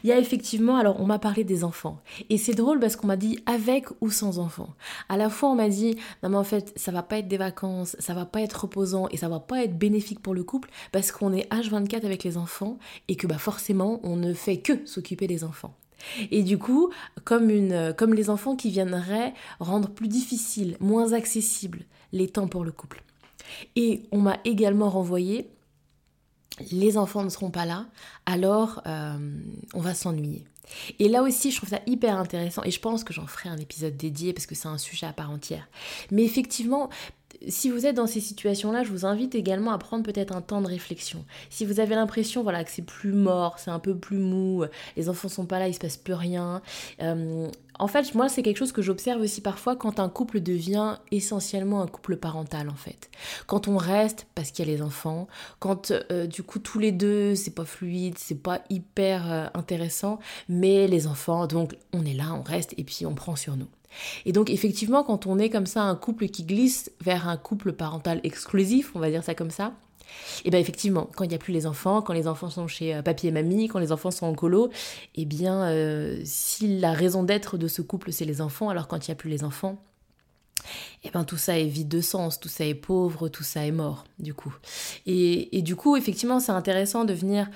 Il 0.02 0.10
y 0.10 0.12
a 0.12 0.18
effectivement, 0.18 0.76
alors 0.76 1.00
on 1.00 1.06
m'a 1.06 1.18
parlé 1.18 1.44
des 1.44 1.64
enfants. 1.64 2.00
Et 2.28 2.38
c'est 2.38 2.54
drôle 2.54 2.80
parce 2.80 2.96
qu'on 2.96 3.06
m'a 3.06 3.16
dit 3.16 3.38
avec 3.46 3.86
ou 4.00 4.10
sans 4.10 4.38
enfants. 4.38 4.74
À 5.08 5.16
la 5.16 5.28
fois 5.28 5.50
on 5.50 5.54
m'a 5.54 5.68
dit, 5.68 5.96
non 6.22 6.30
mais 6.30 6.36
en 6.36 6.44
fait 6.44 6.72
ça 6.76 6.92
va 6.92 7.02
pas 7.02 7.18
être 7.18 7.28
des 7.28 7.36
vacances, 7.36 7.96
ça 7.98 8.14
va 8.14 8.24
pas 8.24 8.40
être 8.40 8.62
reposant 8.62 9.08
et 9.10 9.16
ça 9.16 9.28
va 9.28 9.40
pas 9.40 9.64
être 9.64 9.78
bénéfique 9.78 10.20
pour 10.20 10.34
le 10.34 10.44
couple 10.44 10.70
parce 10.92 11.12
qu'on 11.12 11.32
est 11.32 11.50
H24 11.52 12.04
avec 12.04 12.24
les 12.24 12.36
enfants 12.36 12.78
et 13.08 13.16
que 13.16 13.26
bah 13.26 13.38
forcément 13.38 14.00
on 14.02 14.16
ne 14.16 14.34
fait 14.34 14.58
que 14.58 14.84
s'occuper 14.86 15.26
des 15.26 15.44
enfants. 15.44 15.74
Et 16.30 16.42
du 16.42 16.58
coup, 16.58 16.90
comme, 17.24 17.50
une, 17.50 17.94
comme 17.96 18.14
les 18.14 18.30
enfants 18.30 18.56
qui 18.56 18.70
viendraient 18.70 19.34
rendre 19.58 19.90
plus 19.90 20.08
difficile, 20.08 20.76
moins 20.80 21.12
accessible 21.12 21.84
les 22.12 22.28
temps 22.28 22.48
pour 22.48 22.64
le 22.64 22.72
couple. 22.72 23.02
Et 23.76 24.02
on 24.12 24.18
m'a 24.18 24.38
également 24.44 24.88
renvoyé, 24.88 25.50
les 26.70 26.96
enfants 26.96 27.22
ne 27.22 27.28
seront 27.28 27.50
pas 27.50 27.66
là, 27.66 27.86
alors 28.26 28.82
euh, 28.86 29.18
on 29.74 29.80
va 29.80 29.94
s'ennuyer. 29.94 30.44
Et 30.98 31.08
là 31.08 31.22
aussi, 31.22 31.50
je 31.50 31.56
trouve 31.56 31.68
ça 31.68 31.80
hyper 31.86 32.16
intéressant 32.16 32.62
et 32.64 32.70
je 32.70 32.80
pense 32.80 33.02
que 33.04 33.12
j'en 33.12 33.26
ferai 33.26 33.48
un 33.48 33.56
épisode 33.56 33.96
dédié 33.96 34.32
parce 34.32 34.46
que 34.46 34.54
c'est 34.54 34.68
un 34.68 34.78
sujet 34.78 35.06
à 35.06 35.12
part 35.12 35.30
entière. 35.30 35.68
Mais 36.10 36.22
effectivement, 36.22 36.90
si 37.48 37.70
vous 37.70 37.86
êtes 37.86 37.96
dans 37.96 38.06
ces 38.06 38.20
situations-là, 38.20 38.82
je 38.82 38.90
vous 38.90 39.06
invite 39.06 39.34
également 39.34 39.72
à 39.72 39.78
prendre 39.78 40.04
peut-être 40.04 40.34
un 40.34 40.40
temps 40.40 40.60
de 40.60 40.66
réflexion. 40.66 41.24
Si 41.48 41.64
vous 41.64 41.80
avez 41.80 41.94
l'impression 41.94 42.42
voilà, 42.42 42.64
que 42.64 42.70
c'est 42.70 42.82
plus 42.82 43.12
mort, 43.12 43.58
c'est 43.58 43.70
un 43.70 43.78
peu 43.78 43.96
plus 43.96 44.18
mou, 44.18 44.64
les 44.96 45.08
enfants 45.08 45.28
sont 45.28 45.46
pas 45.46 45.58
là, 45.58 45.68
il 45.68 45.74
se 45.74 45.78
passe 45.78 45.96
plus 45.96 46.14
rien. 46.14 46.62
Euh, 47.02 47.48
en 47.78 47.86
fait, 47.86 48.14
moi, 48.14 48.28
c'est 48.28 48.42
quelque 48.42 48.58
chose 48.58 48.72
que 48.72 48.82
j'observe 48.82 49.22
aussi 49.22 49.40
parfois 49.40 49.74
quand 49.74 50.00
un 50.00 50.10
couple 50.10 50.40
devient 50.40 50.98
essentiellement 51.10 51.80
un 51.80 51.86
couple 51.86 52.16
parental, 52.16 52.68
en 52.68 52.74
fait. 52.74 53.10
Quand 53.46 53.68
on 53.68 53.78
reste 53.78 54.26
parce 54.34 54.50
qu'il 54.50 54.66
y 54.66 54.70
a 54.70 54.74
les 54.74 54.82
enfants, 54.82 55.26
quand 55.60 55.92
euh, 56.10 56.26
du 56.26 56.42
coup 56.42 56.58
tous 56.58 56.78
les 56.78 56.92
deux, 56.92 57.34
c'est 57.34 57.54
pas 57.54 57.64
fluide, 57.64 58.18
c'est 58.18 58.42
pas 58.42 58.62
hyper 58.68 59.32
euh, 59.32 59.46
intéressant, 59.54 60.18
mais 60.48 60.88
les 60.88 61.06
enfants, 61.06 61.46
donc 61.46 61.74
on 61.92 62.04
est 62.04 62.14
là, 62.14 62.34
on 62.34 62.42
reste 62.42 62.74
et 62.76 62.84
puis 62.84 63.06
on 63.06 63.14
prend 63.14 63.36
sur 63.36 63.56
nous. 63.56 63.68
Et 64.24 64.32
donc 64.32 64.50
effectivement, 64.50 65.02
quand 65.02 65.26
on 65.26 65.38
est 65.38 65.50
comme 65.50 65.66
ça 65.66 65.82
un 65.82 65.96
couple 65.96 66.28
qui 66.28 66.44
glisse 66.44 66.90
vers 67.00 67.28
un 67.28 67.36
couple 67.36 67.72
parental 67.72 68.20
exclusif, 68.22 68.92
on 68.94 68.98
va 68.98 69.10
dire 69.10 69.24
ça 69.24 69.34
comme 69.34 69.50
ça, 69.50 69.72
et 70.38 70.42
eh 70.46 70.50
bien 70.50 70.58
effectivement, 70.58 71.08
quand 71.14 71.24
il 71.24 71.28
n'y 71.28 71.34
a 71.34 71.38
plus 71.38 71.52
les 71.52 71.66
enfants, 71.66 72.02
quand 72.02 72.12
les 72.12 72.26
enfants 72.26 72.50
sont 72.50 72.66
chez 72.66 72.94
euh, 72.94 73.02
papy 73.02 73.28
et 73.28 73.30
mamie, 73.30 73.68
quand 73.68 73.78
les 73.78 73.92
enfants 73.92 74.10
sont 74.10 74.26
en 74.26 74.34
colo, 74.34 74.68
et 75.14 75.22
eh 75.22 75.24
bien 75.24 75.62
euh, 75.68 76.20
si 76.24 76.78
la 76.78 76.92
raison 76.92 77.22
d'être 77.22 77.58
de 77.58 77.68
ce 77.68 77.82
couple 77.82 78.12
c'est 78.12 78.24
les 78.24 78.40
enfants, 78.40 78.70
alors 78.70 78.88
quand 78.88 79.06
il 79.06 79.10
n'y 79.10 79.12
a 79.12 79.16
plus 79.16 79.30
les 79.30 79.44
enfants, 79.44 79.78
et 81.02 81.08
eh 81.08 81.10
ben 81.10 81.24
tout 81.24 81.38
ça 81.38 81.58
est 81.58 81.66
vide 81.66 81.88
de 81.88 82.00
sens, 82.00 82.38
tout 82.38 82.48
ça 82.48 82.66
est 82.66 82.74
pauvre, 82.74 83.28
tout 83.28 83.42
ça 83.42 83.64
est 83.64 83.70
mort, 83.70 84.04
du 84.18 84.34
coup. 84.34 84.54
Et, 85.06 85.56
et 85.56 85.62
du 85.62 85.74
coup, 85.74 85.96
effectivement, 85.96 86.38
c'est 86.38 86.52
intéressant 86.52 87.06
de 87.06 87.14
venir 87.14 87.48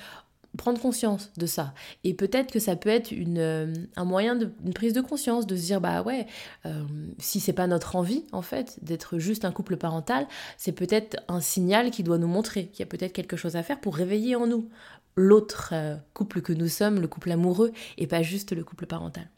prendre 0.57 0.81
conscience 0.81 1.33
de 1.37 1.47
ça. 1.47 1.75
Et 2.05 2.15
peut-être 2.15 2.53
que 2.53 2.59
ça 2.59 2.77
peut 2.77 2.89
être 2.89 3.11
une, 3.11 3.39
euh, 3.39 3.73
un 3.97 4.05
moyen 4.05 4.37
de 4.37 4.53
une 4.65 4.73
prise 4.73 4.93
de 4.93 5.01
conscience, 5.01 5.47
de 5.47 5.57
se 5.57 5.63
dire 5.63 5.81
bah 5.81 6.03
ouais, 6.03 6.27
euh, 6.67 6.85
si 7.19 7.41
c'est 7.41 7.53
pas 7.53 7.67
notre 7.67 7.97
envie 7.97 8.25
en 8.33 8.43
fait 8.43 8.79
d'être 8.83 9.19
juste 9.19 9.45
un 9.45 9.53
couple 9.53 9.77
parental, 9.77 10.27
c'est 10.57 10.73
peut-être 10.73 11.17
un 11.29 11.41
signal 11.41 11.91
qui 11.91 12.03
doit 12.03 12.19
nous 12.19 12.29
montrer 12.29 12.67
qu'il 12.67 12.81
y 12.81 12.83
a 12.83 12.87
peut-être 12.87 13.13
quelque 13.13 13.37
chose 13.37 13.57
à 13.57 13.63
faire 13.63 13.81
pour 13.81 13.97
réveiller 13.97 14.37
en 14.37 14.47
nous 14.47 14.69
l'autre 15.17 15.71
euh, 15.73 15.97
couple 16.13 16.41
que 16.41 16.53
nous 16.53 16.69
sommes, 16.69 17.01
le 17.01 17.09
couple 17.09 17.31
amoureux, 17.31 17.73
et 17.99 18.07
pas 18.07 18.23
juste 18.23 18.53
le 18.53 18.65
couple 18.65 18.87
parental. 18.87 19.29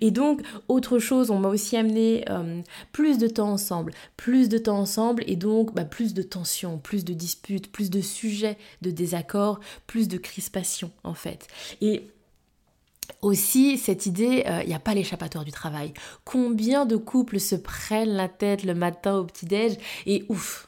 Et 0.00 0.10
donc, 0.10 0.42
autre 0.68 0.98
chose, 0.98 1.30
on 1.30 1.38
m'a 1.38 1.48
aussi 1.48 1.76
amené 1.76 2.24
euh, 2.30 2.60
plus 2.92 3.18
de 3.18 3.28
temps 3.28 3.50
ensemble, 3.50 3.92
plus 4.16 4.48
de 4.48 4.58
temps 4.58 4.78
ensemble, 4.78 5.24
et 5.26 5.36
donc 5.36 5.74
bah, 5.74 5.84
plus 5.84 6.14
de 6.14 6.22
tensions, 6.22 6.78
plus 6.78 7.04
de 7.04 7.14
disputes, 7.14 7.70
plus 7.70 7.90
de 7.90 8.00
sujets 8.00 8.58
de 8.82 8.90
désaccord, 8.90 9.60
plus 9.86 10.08
de 10.08 10.18
crispation 10.18 10.90
en 11.04 11.14
fait. 11.14 11.46
Et 11.80 12.08
aussi, 13.22 13.78
cette 13.78 14.06
idée, 14.06 14.42
il 14.44 14.50
euh, 14.50 14.64
n'y 14.64 14.74
a 14.74 14.78
pas 14.78 14.94
l'échappatoire 14.94 15.44
du 15.44 15.52
travail. 15.52 15.94
Combien 16.24 16.86
de 16.86 16.96
couples 16.96 17.40
se 17.40 17.54
prennent 17.54 18.14
la 18.14 18.28
tête 18.28 18.64
le 18.64 18.74
matin 18.74 19.16
au 19.16 19.24
petit-déj 19.24 19.76
et 20.06 20.24
ouf, 20.28 20.65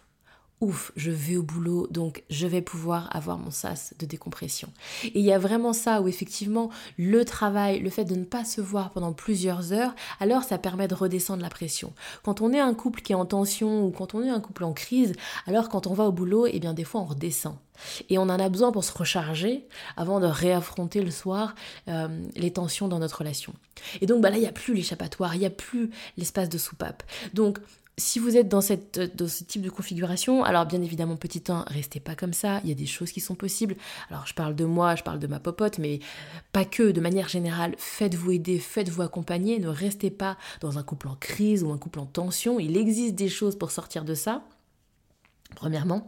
ouf, 0.61 0.93
je 0.97 1.11
vais 1.11 1.37
au 1.37 1.43
boulot, 1.43 1.87
donc 1.91 2.25
je 2.31 2.47
vais 2.47 2.63
pouvoir 2.63 3.15
avoir 3.15 3.39
mon 3.39 3.51
sas 3.51 3.95
de 3.99 4.07
décompression. 4.07 4.69
Et 5.05 5.21
il 5.21 5.25
y 5.25 5.33
a 5.33 5.39
vraiment 5.39 5.73
ça 5.73 6.01
où 6.01 6.09
effectivement 6.09 6.71
le 6.97 7.25
travail, 7.25 7.79
le 7.81 7.91
fait 7.91 8.05
de 8.05 8.15
ne 8.15 8.25
pas 8.25 8.45
se 8.45 8.61
voir 8.61 8.91
pendant 8.91 9.13
plusieurs 9.13 9.73
heures, 9.73 9.95
alors 10.21 10.43
ça 10.43 10.59
permet 10.59 10.89
de 10.89 10.95
redescendre 10.95 11.43
la 11.43 11.51
pression. 11.51 11.93
Quand 12.23 12.41
on 12.41 12.53
est 12.53 12.61
un 12.61 12.75
couple 12.75 13.03
qui 13.03 13.13
est 13.13 13.17
en 13.17 13.27
tension 13.27 13.87
ou 13.87 13.91
quand 13.91 14.15
on 14.15 14.23
est 14.23 14.31
un 14.31 14.41
couple 14.41 14.65
en 14.65 14.73
crise, 14.73 15.13
alors 15.47 15.69
quand 15.69 15.87
on 15.87 15.95
va 15.95 16.05
au 16.05 16.13
boulot, 16.13 16.47
eh 16.47 16.59
bien 16.59 16.75
des 16.75 16.85
fois 16.85 17.01
on 17.01 17.05
redescend. 17.05 17.57
Et 18.09 18.19
on 18.19 18.23
en 18.23 18.31
a 18.31 18.49
besoin 18.49 18.73
pour 18.73 18.83
se 18.83 18.93
recharger 18.93 19.67
avant 19.97 20.19
de 20.19 20.27
réaffronter 20.27 21.03
le 21.03 21.13
soir 21.13 21.55
euh, 21.87 22.09
les 22.35 22.53
tensions 22.53 22.89
dans 22.89 22.99
notre 22.99 23.19
relation. 23.19 23.53
Et 24.01 24.07
donc 24.07 24.21
bah 24.21 24.31
là, 24.31 24.37
il 24.37 24.41
n'y 24.41 24.47
a 24.47 24.53
plus 24.53 24.75
l'échappatoire, 24.75 25.37
il 25.37 25.41
n'y 25.41 25.47
a 25.47 25.51
plus 25.51 25.91
l'espace 26.17 26.49
de 26.49 26.59
soupape. 26.59 27.03
Donc 27.35 27.59
si 27.99 28.19
vous 28.19 28.37
êtes 28.37 28.49
dans, 28.49 28.61
ce 28.61 28.75
type 28.75 29.63
de 29.63 29.71
configuration, 29.71 30.45
alors 30.45 30.65
bien 30.67 30.81
évidemment, 30.81 31.17
petit 31.17 31.43
1, 31.49 31.65
restez 31.67 32.01
pas 32.01 32.15
comme 32.15 32.33
ça, 32.33 32.61
il 32.63 32.69
y 32.69 32.73
a 32.73 32.77
des 32.77 32.87
choses 32.87 33.13
qui 33.13 33.21
sont 33.21 33.35
possibles. 33.35 33.77
Alors 34.09 34.27
je 34.27 34.35
parle 34.35 34.55
de 34.55 34.65
moi, 34.65 34.95
je 34.95 35.03
parle 35.03 35.19
de 35.19 35.27
ma 35.27 35.41
popote, 35.41 35.79
mais 35.79 35.99
pas 36.53 36.65
que, 36.65 36.93
de 36.93 37.01
manière 37.01 37.29
générale, 37.29 37.75
faites-vous 37.77 38.33
aider, 38.33 38.59
faites-vous 38.59 39.03
accompagner, 39.03 39.59
ne 39.59 39.69
restez 39.69 40.11
pas 40.11 40.39
dans 40.61 40.79
un 40.79 40.83
couple 40.83 41.09
en 41.09 41.17
crise 41.17 41.63
ou 41.65 41.73
un 41.73 41.79
couple 41.79 41.99
en 41.99 42.07
tension, 42.07 42.59
il 42.59 42.77
existe 42.77 43.17
des 43.17 43.29
choses 43.29 43.59
pour 43.59 43.71
sortir 43.71 44.05
de 44.05 44.15
ça, 44.15 44.43
premièrement. 45.57 46.07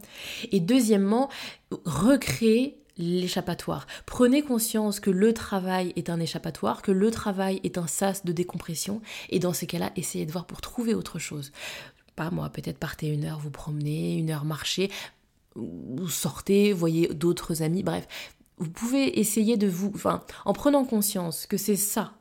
Et 0.51 0.61
deuxièmement, 0.61 1.29
recréer 1.85 2.80
l'échappatoire. 3.01 3.87
Prenez 4.05 4.41
conscience 4.41 4.99
que 4.99 5.09
le 5.09 5.33
travail 5.33 5.93
est 5.95 6.09
un 6.09 6.19
échappatoire, 6.19 6.81
que 6.81 6.91
le 6.91 7.11
travail 7.11 7.59
est 7.63 7.77
un 7.77 7.87
sas 7.87 8.25
de 8.25 8.31
décompression, 8.31 9.01
et 9.29 9.39
dans 9.39 9.53
ces 9.53 9.67
cas-là, 9.67 9.91
essayez 9.95 10.25
de 10.25 10.31
voir 10.31 10.45
pour 10.45 10.61
trouver 10.61 10.93
autre 10.93 11.19
chose. 11.19 11.51
Pas 12.15 12.31
moi, 12.31 12.49
peut-être 12.49 12.77
partez 12.77 13.07
une 13.07 13.25
heure 13.25 13.39
vous 13.39 13.51
promener, 13.51 14.17
une 14.17 14.29
heure 14.29 14.45
marcher, 14.45 14.91
sortez, 16.07 16.73
voyez 16.73 17.07
d'autres 17.07 17.61
amis, 17.61 17.83
bref. 17.83 18.07
Vous 18.57 18.69
pouvez 18.69 19.19
essayer 19.19 19.57
de 19.57 19.67
vous, 19.67 19.91
en 20.45 20.53
prenant 20.53 20.85
conscience 20.85 21.47
que 21.47 21.57
c'est 21.57 21.75
ça 21.75 22.13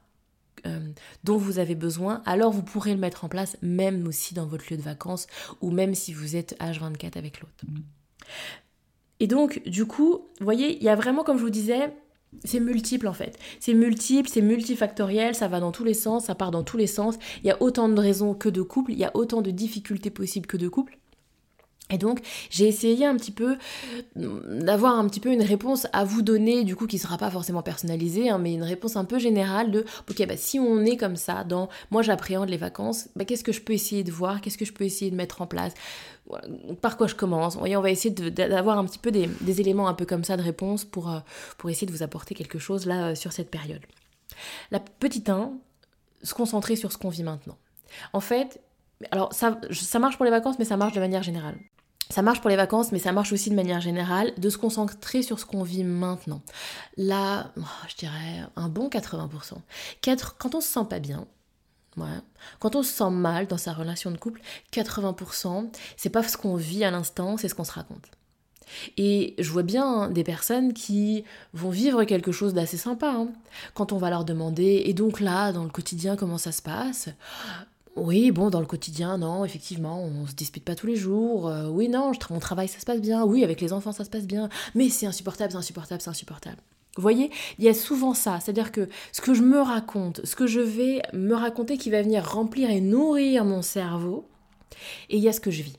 euh, 0.66 0.92
dont 1.24 1.36
vous 1.36 1.58
avez 1.58 1.74
besoin, 1.74 2.22
alors 2.26 2.52
vous 2.52 2.62
pourrez 2.62 2.92
le 2.92 3.00
mettre 3.00 3.24
en 3.24 3.28
place 3.28 3.56
même 3.62 4.06
aussi 4.06 4.34
dans 4.34 4.46
votre 4.46 4.64
lieu 4.70 4.76
de 4.76 4.82
vacances 4.82 5.26
ou 5.60 5.70
même 5.70 5.94
si 5.94 6.12
vous 6.12 6.36
êtes 6.36 6.56
H24 6.60 7.18
avec 7.18 7.40
l'autre. 7.40 7.54
Et 9.20 9.26
donc, 9.26 9.62
du 9.66 9.86
coup, 9.86 10.28
vous 10.38 10.44
voyez, 10.44 10.76
il 10.76 10.82
y 10.82 10.88
a 10.88 10.96
vraiment, 10.96 11.22
comme 11.22 11.36
je 11.36 11.42
vous 11.42 11.50
disais, 11.50 11.94
c'est 12.44 12.60
multiple 12.60 13.08
en 13.08 13.12
fait. 13.12 13.38
C'est 13.58 13.74
multiple, 13.74 14.28
c'est 14.28 14.40
multifactoriel, 14.40 15.34
ça 15.34 15.48
va 15.48 15.60
dans 15.60 15.72
tous 15.72 15.84
les 15.84 15.94
sens, 15.94 16.26
ça 16.26 16.34
part 16.34 16.50
dans 16.50 16.62
tous 16.62 16.76
les 16.76 16.86
sens. 16.86 17.16
Il 17.42 17.46
y 17.46 17.50
a 17.50 17.62
autant 17.62 17.88
de 17.88 18.00
raisons 18.00 18.34
que 18.34 18.48
de 18.48 18.62
couples, 18.62 18.92
il 18.92 18.98
y 18.98 19.04
a 19.04 19.10
autant 19.14 19.42
de 19.42 19.50
difficultés 19.50 20.10
possibles 20.10 20.46
que 20.46 20.56
de 20.56 20.68
couples. 20.68 20.99
Et 21.90 21.98
donc, 21.98 22.20
j'ai 22.50 22.68
essayé 22.68 23.04
un 23.06 23.16
petit 23.16 23.32
peu 23.32 23.56
euh, 24.16 24.60
d'avoir 24.62 24.98
un 24.98 25.08
petit 25.08 25.20
peu 25.20 25.32
une 25.32 25.42
réponse 25.42 25.86
à 25.92 26.04
vous 26.04 26.22
donner, 26.22 26.64
du 26.64 26.76
coup, 26.76 26.86
qui 26.86 26.98
sera 26.98 27.18
pas 27.18 27.30
forcément 27.30 27.62
personnalisée, 27.62 28.30
hein, 28.30 28.38
mais 28.38 28.54
une 28.54 28.62
réponse 28.62 28.96
un 28.96 29.04
peu 29.04 29.18
générale 29.18 29.70
de, 29.70 29.84
ok, 30.08 30.26
bah, 30.26 30.36
si 30.36 30.58
on 30.58 30.84
est 30.84 30.96
comme 30.96 31.16
ça, 31.16 31.44
dans 31.44 31.68
moi 31.90 32.02
j'appréhende 32.02 32.48
les 32.48 32.56
vacances, 32.56 33.08
bah, 33.16 33.24
qu'est-ce 33.24 33.44
que 33.44 33.52
je 33.52 33.60
peux 33.60 33.72
essayer 33.72 34.04
de 34.04 34.12
voir, 34.12 34.40
qu'est-ce 34.40 34.58
que 34.58 34.64
je 34.64 34.72
peux 34.72 34.84
essayer 34.84 35.10
de 35.10 35.16
mettre 35.16 35.42
en 35.42 35.46
place, 35.46 35.74
par 36.80 36.96
quoi 36.96 37.06
je 37.06 37.14
commence. 37.14 37.56
On 37.56 37.80
va 37.80 37.90
essayer 37.90 38.14
d'avoir 38.14 38.78
un 38.78 38.84
petit 38.84 38.98
peu 38.98 39.10
des, 39.10 39.60
éléments 39.60 39.88
un 39.88 39.94
peu 39.94 40.06
comme 40.06 40.24
ça 40.24 40.36
de 40.36 40.42
réponse 40.42 40.84
pour, 40.84 41.10
euh, 41.10 41.20
pour 41.58 41.70
essayer 41.70 41.86
de 41.86 41.92
vous 41.92 42.02
apporter 42.02 42.34
quelque 42.34 42.58
chose 42.58 42.86
là 42.86 43.08
euh, 43.08 43.14
sur 43.14 43.32
cette 43.32 43.50
période. 43.50 43.82
La 44.70 44.80
petite 44.80 45.28
1, 45.28 45.52
se 46.22 46.34
concentrer 46.34 46.76
sur 46.76 46.92
ce 46.92 46.98
qu'on 46.98 47.08
vit 47.08 47.22
maintenant. 47.22 47.56
En 48.12 48.20
fait, 48.20 48.60
alors 49.10 49.32
ça, 49.32 49.60
ça 49.72 49.98
marche 49.98 50.16
pour 50.16 50.24
les 50.24 50.30
vacances, 50.30 50.58
mais 50.58 50.64
ça 50.64 50.76
marche 50.76 50.92
de 50.92 51.00
manière 51.00 51.22
générale. 51.22 51.58
Ça 52.10 52.22
marche 52.22 52.40
pour 52.40 52.50
les 52.50 52.56
vacances, 52.56 52.92
mais 52.92 52.98
ça 52.98 53.12
marche 53.12 53.32
aussi 53.32 53.50
de 53.50 53.54
manière 53.54 53.80
générale, 53.80 54.32
de 54.36 54.50
se 54.50 54.58
concentrer 54.58 55.22
sur 55.22 55.38
ce 55.38 55.46
qu'on 55.46 55.62
vit 55.62 55.84
maintenant. 55.84 56.42
Là, 56.96 57.52
oh, 57.56 57.62
je 57.88 57.96
dirais 57.96 58.44
un 58.56 58.68
bon 58.68 58.88
80%. 58.88 59.54
quand 60.38 60.54
on 60.54 60.60
se 60.60 60.68
sent 60.68 60.86
pas 60.88 60.98
bien, 60.98 61.26
quand 62.58 62.76
on 62.76 62.82
se 62.82 62.92
sent 62.92 63.10
mal 63.10 63.46
dans 63.46 63.58
sa 63.58 63.72
relation 63.72 64.10
de 64.10 64.16
couple, 64.16 64.40
80%, 64.72 65.70
c'est 65.96 66.10
pas 66.10 66.22
ce 66.22 66.36
qu'on 66.36 66.56
vit 66.56 66.84
à 66.84 66.90
l'instant, 66.90 67.36
c'est 67.36 67.48
ce 67.48 67.54
qu'on 67.54 67.64
se 67.64 67.72
raconte. 67.72 68.10
Et 68.96 69.34
je 69.38 69.50
vois 69.50 69.64
bien 69.64 70.08
des 70.10 70.22
personnes 70.22 70.72
qui 70.72 71.24
vont 71.52 71.70
vivre 71.70 72.04
quelque 72.04 72.30
chose 72.30 72.54
d'assez 72.54 72.76
sympa. 72.76 73.10
Hein. 73.10 73.28
Quand 73.74 73.92
on 73.92 73.98
va 73.98 74.10
leur 74.10 74.24
demander, 74.24 74.82
et 74.84 74.94
donc 74.94 75.20
là, 75.20 75.52
dans 75.52 75.64
le 75.64 75.70
quotidien, 75.70 76.16
comment 76.16 76.38
ça 76.38 76.52
se 76.52 76.62
passe 76.62 77.08
oui, 78.00 78.30
bon, 78.30 78.50
dans 78.50 78.60
le 78.60 78.66
quotidien, 78.66 79.18
non, 79.18 79.44
effectivement, 79.44 80.02
on 80.02 80.26
se 80.26 80.34
dispute 80.34 80.64
pas 80.64 80.74
tous 80.74 80.86
les 80.86 80.96
jours. 80.96 81.48
Euh, 81.48 81.68
oui, 81.68 81.88
non, 81.88 82.12
mon 82.30 82.38
travail, 82.38 82.66
ça 82.66 82.80
se 82.80 82.86
passe 82.86 83.00
bien. 83.00 83.24
Oui, 83.24 83.44
avec 83.44 83.60
les 83.60 83.72
enfants, 83.72 83.92
ça 83.92 84.04
se 84.04 84.10
passe 84.10 84.26
bien. 84.26 84.48
Mais 84.74 84.88
c'est 84.88 85.06
insupportable, 85.06 85.52
c'est 85.52 85.58
insupportable, 85.58 86.00
c'est 86.00 86.10
insupportable. 86.10 86.56
Vous 86.96 87.02
voyez, 87.02 87.30
il 87.58 87.64
y 87.64 87.68
a 87.68 87.74
souvent 87.74 88.14
ça, 88.14 88.40
c'est-à-dire 88.40 88.72
que 88.72 88.88
ce 89.12 89.20
que 89.20 89.34
je 89.34 89.42
me 89.42 89.60
raconte, 89.60 90.20
ce 90.24 90.34
que 90.34 90.46
je 90.46 90.60
vais 90.60 91.02
me 91.12 91.34
raconter 91.34 91.78
qui 91.78 91.90
va 91.90 92.02
venir 92.02 92.28
remplir 92.28 92.70
et 92.70 92.80
nourrir 92.80 93.44
mon 93.44 93.62
cerveau, 93.62 94.26
et 95.08 95.16
il 95.18 95.22
y 95.22 95.28
a 95.28 95.32
ce 95.32 95.40
que 95.40 95.50
je 95.50 95.62
vis. 95.62 95.76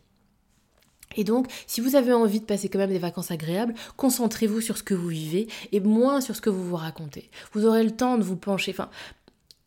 Et 1.18 1.25
donc, 1.25 1.48
si 1.68 1.82
vous 1.82 1.96
avez 1.96 2.13
envie 2.13 2.40
de 2.40 2.46
passer 2.46 2.70
quand 2.70 2.80
même 2.80 2.92
des 2.92 3.00
vacances 3.00 3.32
agréables, 3.32 3.74
concentrez-vous 3.98 4.62
sur 4.62 4.78
ce 4.78 4.84
que 4.84 4.94
vous 4.94 5.10
vivez 5.10 5.48
et 5.72 5.80
moins 5.82 6.22
sur 6.22 6.36
ce 6.36 6.42
que 6.42 6.50
vous 6.50 6.63
vous 6.63 6.78
racontez. 6.78 7.30
Vous 7.51 7.66
aurez 7.66 7.84
le 7.84 7.92
temps 7.92 8.18
de 8.18 8.24
vous 8.24 8.38
pencher. 8.38 8.72
Enfin, 8.72 8.90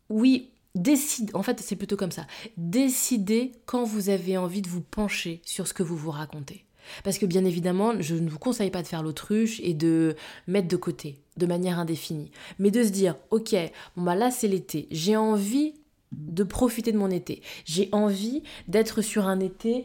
oui, 0.09 0.51
Décide, 0.75 1.31
en 1.35 1.45
fait 1.45 1.61
c'est 1.61 1.77
plutôt 1.77 1.97
comme 1.97 2.11
ça, 2.11 2.27
décidez 2.57 3.53
quand 3.65 3.85
vous 3.85 4.09
avez 4.09 4.37
envie 4.37 4.61
de 4.61 4.69
vous 4.69 4.81
pencher 4.81 5.41
sur 5.45 5.69
ce 5.69 5.75
que 5.75 5.85
vous 5.85 5.97
vous 5.97 6.11
racontez. 6.11 6.65
Parce 7.05 7.19
que 7.19 7.27
bien 7.27 7.45
évidemment, 7.45 7.95
je 8.01 8.15
ne 8.15 8.29
vous 8.29 8.39
conseille 8.39 8.71
pas 8.71 8.83
de 8.83 8.89
faire 8.89 9.03
l'autruche 9.03 9.61
et 9.63 9.73
de 9.73 10.17
mettre 10.47 10.69
de 10.69 10.77
côté 10.77 11.21
de 11.37 11.47
manière 11.47 11.79
indéfinie, 11.79 12.31
mais 12.59 12.71
de 12.71 12.83
se 12.83 12.91
dire, 12.91 13.17
ok, 13.31 13.55
bon 13.97 14.03
bah 14.03 14.17
là 14.17 14.31
c'est 14.31 14.49
l'été, 14.49 14.89
j'ai 14.91 15.17
envie 15.17 15.75
de 16.13 16.45
profiter 16.45 16.93
de 16.93 16.99
mon 16.99 17.11
été, 17.11 17.43
j'ai 17.65 17.89
envie 17.93 18.43
d'être 18.69 19.01
sur 19.01 19.27
un 19.27 19.41
été 19.41 19.85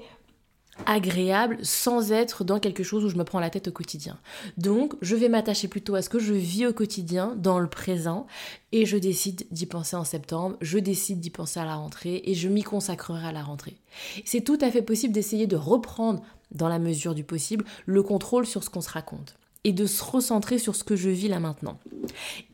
agréable 0.86 1.58
sans 1.62 2.12
être 2.12 2.44
dans 2.44 2.60
quelque 2.60 2.84
chose 2.84 3.06
où 3.06 3.10
je 3.10 3.16
me 3.16 3.24
prends 3.24 3.40
la 3.40 3.50
tête 3.50 3.68
au 3.68 3.72
quotidien. 3.72 4.18
Donc, 4.58 4.96
je 5.02 5.16
vais 5.16 5.30
m'attacher 5.30 5.68
plutôt 5.68 5.96
à 5.96 6.02
ce 6.02 6.10
que 6.10 6.20
je 6.20 6.34
vis 6.34 6.68
au 6.68 6.74
quotidien, 6.74 7.36
dans 7.38 7.60
le 7.60 7.70
présent, 7.70 8.28
et 8.72 8.86
je 8.86 8.98
décide 8.98 9.46
d'y 9.52 9.66
penser 9.66 9.96
en 9.96 10.04
septembre, 10.04 10.58
je 10.62 10.80
décide 10.80 11.20
d'y 11.20 11.30
penser 11.30 11.60
à 11.60 11.66
la 11.66 11.76
rentrée, 11.76 12.22
et 12.26 12.34
je 12.34 12.48
m'y 12.48 12.64
consacrerai 12.64 13.28
à 13.28 13.32
la 13.32 13.44
rentrée. 13.44 13.78
C'est 14.26 14.42
tout 14.42 14.58
à 14.62 14.72
fait 14.72 14.82
possible 14.82 15.14
d'essayer 15.14 15.48
de 15.48 15.56
reprendre, 15.56 16.22
dans 16.52 16.70
la 16.70 16.80
mesure 16.80 17.16
du 17.16 17.24
possible, 17.24 17.66
le 17.86 18.02
contrôle 18.02 18.46
sur 18.46 18.64
ce 18.64 18.70
qu'on 18.70 18.82
se 18.82 18.90
raconte 18.90 19.36
et 19.64 19.74
de 19.74 19.86
se 19.86 20.04
recentrer 20.04 20.58
sur 20.58 20.76
ce 20.76 20.84
que 20.84 20.96
je 20.96 21.10
vis 21.10 21.28
là 21.28 21.40
maintenant. 21.40 21.80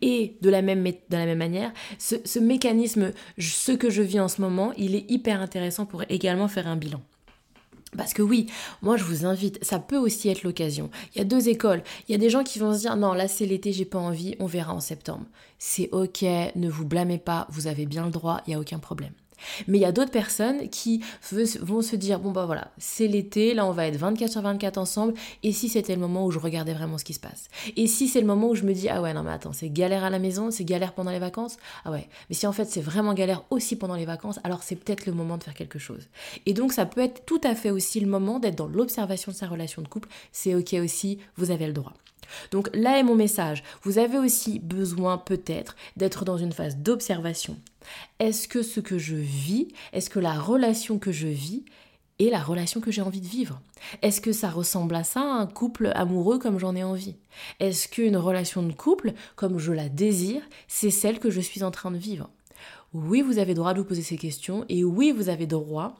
Et 0.02 0.38
de 0.42 0.50
la 0.50 0.62
même, 0.62 0.82
manière, 1.12 1.72
ce, 2.00 2.16
ce 2.26 2.40
mécanisme, 2.40 3.12
ce 3.38 3.72
que 3.72 3.90
je 3.90 4.02
vis 4.02 4.20
en 4.20 4.28
ce 4.28 4.42
moment, 4.42 4.74
il 4.78 4.96
est 4.96 5.10
hyper 5.10 5.40
intéressant 5.40 5.86
pour 5.86 6.04
également 6.10 6.48
faire 6.48 6.68
un 6.68 6.76
bilan. 6.76 7.02
Parce 7.96 8.14
que 8.14 8.22
oui, 8.22 8.48
moi 8.82 8.98
je 8.98 9.04
vous 9.04 9.26
invite, 9.26 9.64
ça 9.64 9.80
peut 9.80 9.98
aussi 9.98 10.30
être 10.30 10.44
l'occasion. 10.44 10.90
Il 11.14 11.20
y 11.20 11.22
a 11.22 11.26
deux 11.26 11.50
écoles. 11.50 11.84
Il 12.08 12.12
y 12.12 12.16
a 12.16 12.18
des 12.18 12.30
gens 12.30 12.44
qui 12.44 12.60
vont 12.60 12.74
se 12.74 12.80
dire 12.80 12.96
non, 12.96 13.14
là 13.14 13.28
c'est 13.28 13.46
l'été, 13.46 13.72
j'ai 13.74 13.86
pas 13.86 14.00
envie, 14.00 14.36
on 14.40 14.46
verra 14.46 14.74
en 14.74 14.80
septembre. 14.80 15.26
C'est 15.60 15.90
ok, 15.92 16.24
ne 16.56 16.70
vous 16.70 16.86
blâmez 16.86 17.18
pas, 17.18 17.48
vous 17.50 17.68
avez 17.68 17.86
bien 17.86 18.06
le 18.06 18.12
droit, 18.12 18.42
il 18.46 18.52
n'y 18.52 18.56
a 18.56 18.60
aucun 18.60 18.80
problème. 18.80 19.14
Mais 19.68 19.78
il 19.78 19.82
y 19.82 19.86
a 19.86 19.92
d'autres 19.92 20.12
personnes 20.12 20.70
qui 20.70 21.04
vont 21.62 21.82
se 21.82 21.96
dire 21.96 22.20
bon 22.20 22.32
bah 22.32 22.46
voilà, 22.46 22.72
c'est 22.78 23.08
l'été, 23.08 23.54
là 23.54 23.66
on 23.66 23.72
va 23.72 23.88
être 23.88 23.98
24 23.98 24.32
sur 24.32 24.42
24 24.42 24.78
ensemble, 24.78 25.14
et 25.44 25.52
si 25.52 25.70
c'était 25.70 25.96
le 25.96 26.02
moment 26.02 26.26
où 26.26 26.32
je 26.32 26.40
regardais 26.40 26.74
vraiment 26.74 26.98
ce 26.98 27.06
qui 27.06 27.14
se 27.14 27.20
passe? 27.20 27.50
Et 27.76 27.88
si 27.88 28.08
c'est 28.08 28.22
le 28.22 28.28
moment 28.28 28.50
où 28.50 28.56
je 28.56 28.64
me 28.64 28.74
dis 28.74 28.90
ah 28.90 29.02
ouais 29.02 29.14
non 29.14 29.24
mais 29.24 29.32
attends, 29.32 29.54
c'est 29.54 29.70
galère 29.70 30.04
à 30.04 30.10
la 30.10 30.20
maison, 30.20 30.52
c'est 30.52 30.66
galère 30.66 30.94
pendant 30.94 31.12
les 31.12 31.20
vacances? 31.20 31.58
Ah 31.84 31.92
ouais, 31.92 32.08
mais 32.30 32.36
si 32.36 32.48
en 32.48 32.52
fait 32.52 32.66
c'est 32.66 32.82
vraiment 32.82 33.14
galère 33.14 33.44
aussi 33.50 33.76
pendant 33.76 33.96
les 33.96 34.06
vacances, 34.06 34.40
alors 34.44 34.64
c'est 34.64 34.76
peut-être 34.76 35.06
le 35.06 35.14
moment 35.14 35.38
de 35.38 35.44
faire 35.44 35.54
quelque 35.54 35.80
chose. 35.80 36.08
Et 36.46 36.54
donc 36.54 36.74
ça 36.74 36.86
peut 36.86 37.02
être 37.02 37.26
tout 37.26 37.42
à 37.44 37.56
fait 37.56 37.72
aussi 37.72 38.00
le 38.00 38.08
moment 38.08 38.40
d'être 38.40 38.56
dans 38.56 38.68
l'observation 38.68 39.32
de 39.32 39.38
sa 39.38 39.48
relation 39.48 39.82
de 39.82 39.88
couple, 39.88 40.10
c'est 40.32 40.56
ok 40.56 40.76
aussi, 40.84 41.20
vous 41.38 41.52
avez 41.52 41.68
le 41.68 41.74
droit. 41.74 41.94
Donc 42.52 42.70
là 42.74 42.98
est 42.98 43.04
mon 43.04 43.16
message. 43.16 43.64
Vous 43.84 43.98
avez 44.00 44.18
aussi 44.18 44.60
besoin 44.60 45.18
peut-être 45.18 45.76
d'être 45.96 46.26
dans 46.26 46.38
une 46.38 46.52
phase 46.52 46.78
d'observation. 46.78 47.56
Est-ce 48.20 48.48
que 48.48 48.64
ce 48.64 48.80
que 48.80 48.98
je 48.98 49.16
vis, 49.16 49.68
est-ce 49.94 50.10
que 50.10 50.20
la 50.20 50.34
relation 50.34 51.00
que 51.00 51.12
je 51.12 51.28
vis 51.28 51.66
et 52.20 52.30
la 52.30 52.42
relation 52.42 52.80
que 52.80 52.92
j'ai 52.92 53.02
envie 53.02 53.22
de 53.22 53.28
vivre? 53.28 53.62
Est-ce 54.02 54.22
que 54.22 54.32
ça 54.32 54.50
ressemble 54.50 54.96
à 54.96 55.04
ça, 55.04 55.22
un 55.22 55.48
couple 55.48 55.92
amoureux 55.96 56.40
comme 56.40 56.60
j'en 56.60 56.76
ai 56.76 56.84
envie? 56.84 57.16
Est-ce 57.60 57.88
qu'une 57.88 58.18
relation 58.18 58.64
de 58.64 58.74
couple, 58.74 59.14
comme 59.36 59.60
je 59.60 59.72
la 59.72 59.90
désire, 59.90 60.42
c'est 60.68 60.92
celle 60.92 61.20
que 61.20 61.30
je 61.30 61.42
suis 61.42 61.64
en 61.64 61.72
train 61.72 61.92
de 61.92 61.98
vivre? 61.98 62.30
Oui, 62.94 63.22
vous 63.22 63.40
avez 63.40 63.54
droit 63.54 63.74
de 63.74 63.80
vous 63.80 63.86
poser 63.86 64.04
ces 64.04 64.18
questions 64.18 64.66
et 64.70 64.84
oui, 64.84 65.12
vous 65.12 65.30
avez 65.30 65.48
droit 65.48 65.96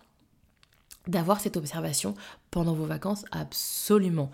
d'avoir 1.08 1.40
cette 1.40 1.58
observation 1.58 2.16
pendant 2.52 2.74
vos 2.74 2.86
vacances, 2.86 3.26
absolument. 3.32 4.32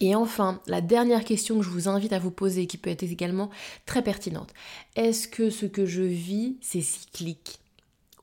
Et 0.00 0.14
enfin, 0.14 0.60
la 0.66 0.80
dernière 0.80 1.24
question 1.24 1.58
que 1.58 1.64
je 1.64 1.70
vous 1.70 1.88
invite 1.88 2.14
à 2.14 2.18
vous 2.18 2.30
poser, 2.30 2.66
qui 2.66 2.78
peut 2.78 2.90
être 2.90 3.02
également 3.02 3.50
très 3.84 4.02
pertinente. 4.02 4.52
Est-ce 4.96 5.28
que 5.28 5.50
ce 5.50 5.66
que 5.66 5.84
je 5.84 6.02
vis, 6.02 6.56
c'est 6.62 6.80
cyclique? 6.80 7.60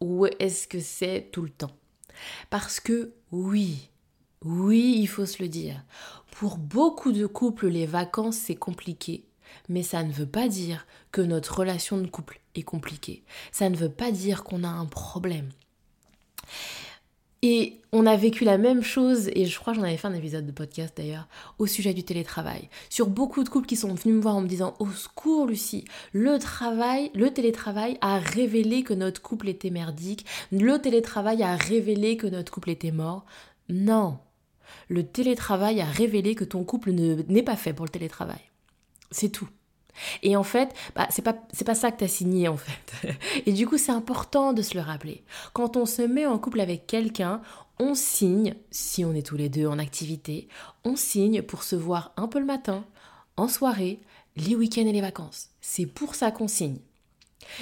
Ou 0.01 0.25
est-ce 0.39 0.67
que 0.67 0.79
c'est 0.79 1.29
tout 1.31 1.43
le 1.43 1.49
temps? 1.49 1.75
Parce 2.49 2.79
que 2.79 3.13
oui, 3.31 3.89
oui, 4.43 4.95
il 4.97 5.07
faut 5.07 5.25
se 5.25 5.41
le 5.41 5.49
dire. 5.49 5.83
Pour 6.31 6.57
beaucoup 6.57 7.11
de 7.11 7.25
couples, 7.25 7.67
les 7.67 7.85
vacances, 7.85 8.37
c'est 8.37 8.55
compliqué. 8.55 9.25
Mais 9.69 9.83
ça 9.83 10.03
ne 10.03 10.11
veut 10.11 10.27
pas 10.27 10.47
dire 10.47 10.85
que 11.11 11.21
notre 11.21 11.59
relation 11.59 11.97
de 11.97 12.07
couple 12.07 12.39
est 12.55 12.63
compliquée. 12.63 13.23
Ça 13.51 13.69
ne 13.69 13.75
veut 13.75 13.91
pas 13.91 14.11
dire 14.11 14.43
qu'on 14.43 14.63
a 14.63 14.69
un 14.69 14.85
problème. 14.85 15.49
Et 17.43 17.81
on 17.91 18.05
a 18.05 18.15
vécu 18.15 18.43
la 18.43 18.57
même 18.57 18.81
chose, 18.81 19.29
et 19.33 19.45
je 19.45 19.59
crois 19.59 19.73
que 19.73 19.79
j'en 19.79 19.85
avais 19.85 19.97
fait 19.97 20.07
un 20.07 20.13
épisode 20.13 20.45
de 20.45 20.51
podcast 20.51 20.93
d'ailleurs, 20.97 21.27
au 21.59 21.67
sujet 21.67 21.93
du 21.93 22.03
télétravail. 22.03 22.69
Sur 22.89 23.07
beaucoup 23.07 23.43
de 23.43 23.49
couples 23.49 23.67
qui 23.67 23.75
sont 23.75 23.93
venus 23.93 24.15
me 24.15 24.21
voir 24.21 24.35
en 24.35 24.41
me 24.41 24.47
disant 24.47 24.75
Au 24.79 24.89
secours, 24.89 25.45
Lucie, 25.45 25.85
le 26.13 26.39
travail, 26.39 27.11
le 27.13 27.31
télétravail 27.31 27.97
a 28.01 28.17
révélé 28.17 28.83
que 28.83 28.93
notre 28.93 29.21
couple 29.21 29.49
était 29.49 29.69
merdique, 29.69 30.25
le 30.51 30.79
télétravail 30.79 31.43
a 31.43 31.55
révélé 31.55 32.17
que 32.17 32.27
notre 32.27 32.51
couple 32.51 32.71
était 32.71 32.91
mort. 32.91 33.25
Non, 33.69 34.17
le 34.89 35.03
télétravail 35.03 35.81
a 35.81 35.85
révélé 35.85 36.35
que 36.35 36.43
ton 36.43 36.63
couple 36.63 36.91
n'est 36.91 37.43
pas 37.43 37.55
fait 37.55 37.73
pour 37.73 37.85
le 37.85 37.91
télétravail. 37.91 38.41
C'est 39.11 39.29
tout. 39.29 39.47
Et 40.23 40.35
en 40.35 40.43
fait, 40.43 40.73
bah, 40.95 41.07
c'est 41.09 41.21
pas, 41.21 41.33
pas 41.33 41.75
ça 41.75 41.91
que 41.91 41.99
tu 41.99 42.03
as 42.03 42.07
signé 42.07 42.47
en 42.47 42.57
fait. 42.57 43.15
Et 43.45 43.53
du 43.53 43.67
coup, 43.67 43.77
c'est 43.77 43.91
important 43.91 44.53
de 44.53 44.61
se 44.61 44.75
le 44.75 44.81
rappeler. 44.81 45.23
Quand 45.53 45.77
on 45.77 45.85
se 45.85 46.01
met 46.01 46.25
en 46.25 46.37
couple 46.37 46.59
avec 46.59 46.87
quelqu'un, 46.87 47.41
on 47.79 47.95
signe, 47.95 48.55
si 48.71 49.05
on 49.05 49.13
est 49.13 49.25
tous 49.25 49.37
les 49.37 49.49
deux 49.49 49.67
en 49.67 49.79
activité, 49.79 50.47
on 50.83 50.95
signe 50.95 51.41
pour 51.41 51.63
se 51.63 51.75
voir 51.75 52.11
un 52.17 52.27
peu 52.27 52.39
le 52.39 52.45
matin, 52.45 52.85
en 53.35 53.47
soirée, 53.47 53.99
les 54.35 54.55
week-ends 54.55 54.87
et 54.87 54.91
les 54.91 55.01
vacances. 55.01 55.49
C'est 55.61 55.85
pour 55.85 56.15
ça 56.15 56.31
qu'on 56.31 56.47
signe. 56.47 56.79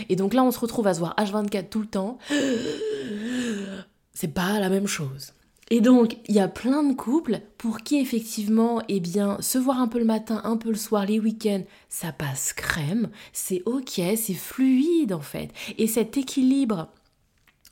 Et 0.09 0.15
donc 0.15 0.33
là, 0.33 0.43
on 0.43 0.51
se 0.51 0.59
retrouve 0.59 0.87
à 0.87 0.93
se 0.93 0.99
voir 0.99 1.15
H24 1.17 1.69
tout 1.69 1.81
le 1.81 1.87
temps. 1.87 2.17
C'est 4.13 4.33
pas 4.33 4.59
la 4.59 4.69
même 4.69 4.87
chose. 4.87 5.33
Et 5.71 5.81
donc, 5.81 6.17
il 6.27 6.35
y 6.35 6.39
a 6.39 6.47
plein 6.47 6.83
de 6.83 6.93
couples 6.93 7.41
pour 7.57 7.79
qui 7.79 7.97
effectivement, 7.97 8.83
eh 8.87 8.99
bien, 8.99 9.37
se 9.41 9.57
voir 9.57 9.79
un 9.79 9.87
peu 9.87 9.97
le 9.97 10.05
matin, 10.05 10.41
un 10.43 10.57
peu 10.57 10.69
le 10.69 10.75
soir, 10.75 11.05
les 11.05 11.19
week-ends, 11.19 11.63
ça 11.89 12.11
passe 12.11 12.53
crème, 12.53 13.09
c'est 13.33 13.63
ok, 13.65 13.99
c'est 14.15 14.33
fluide 14.35 15.11
en 15.11 15.21
fait. 15.21 15.49
Et 15.79 15.87
cet 15.87 16.17
équilibre 16.17 16.89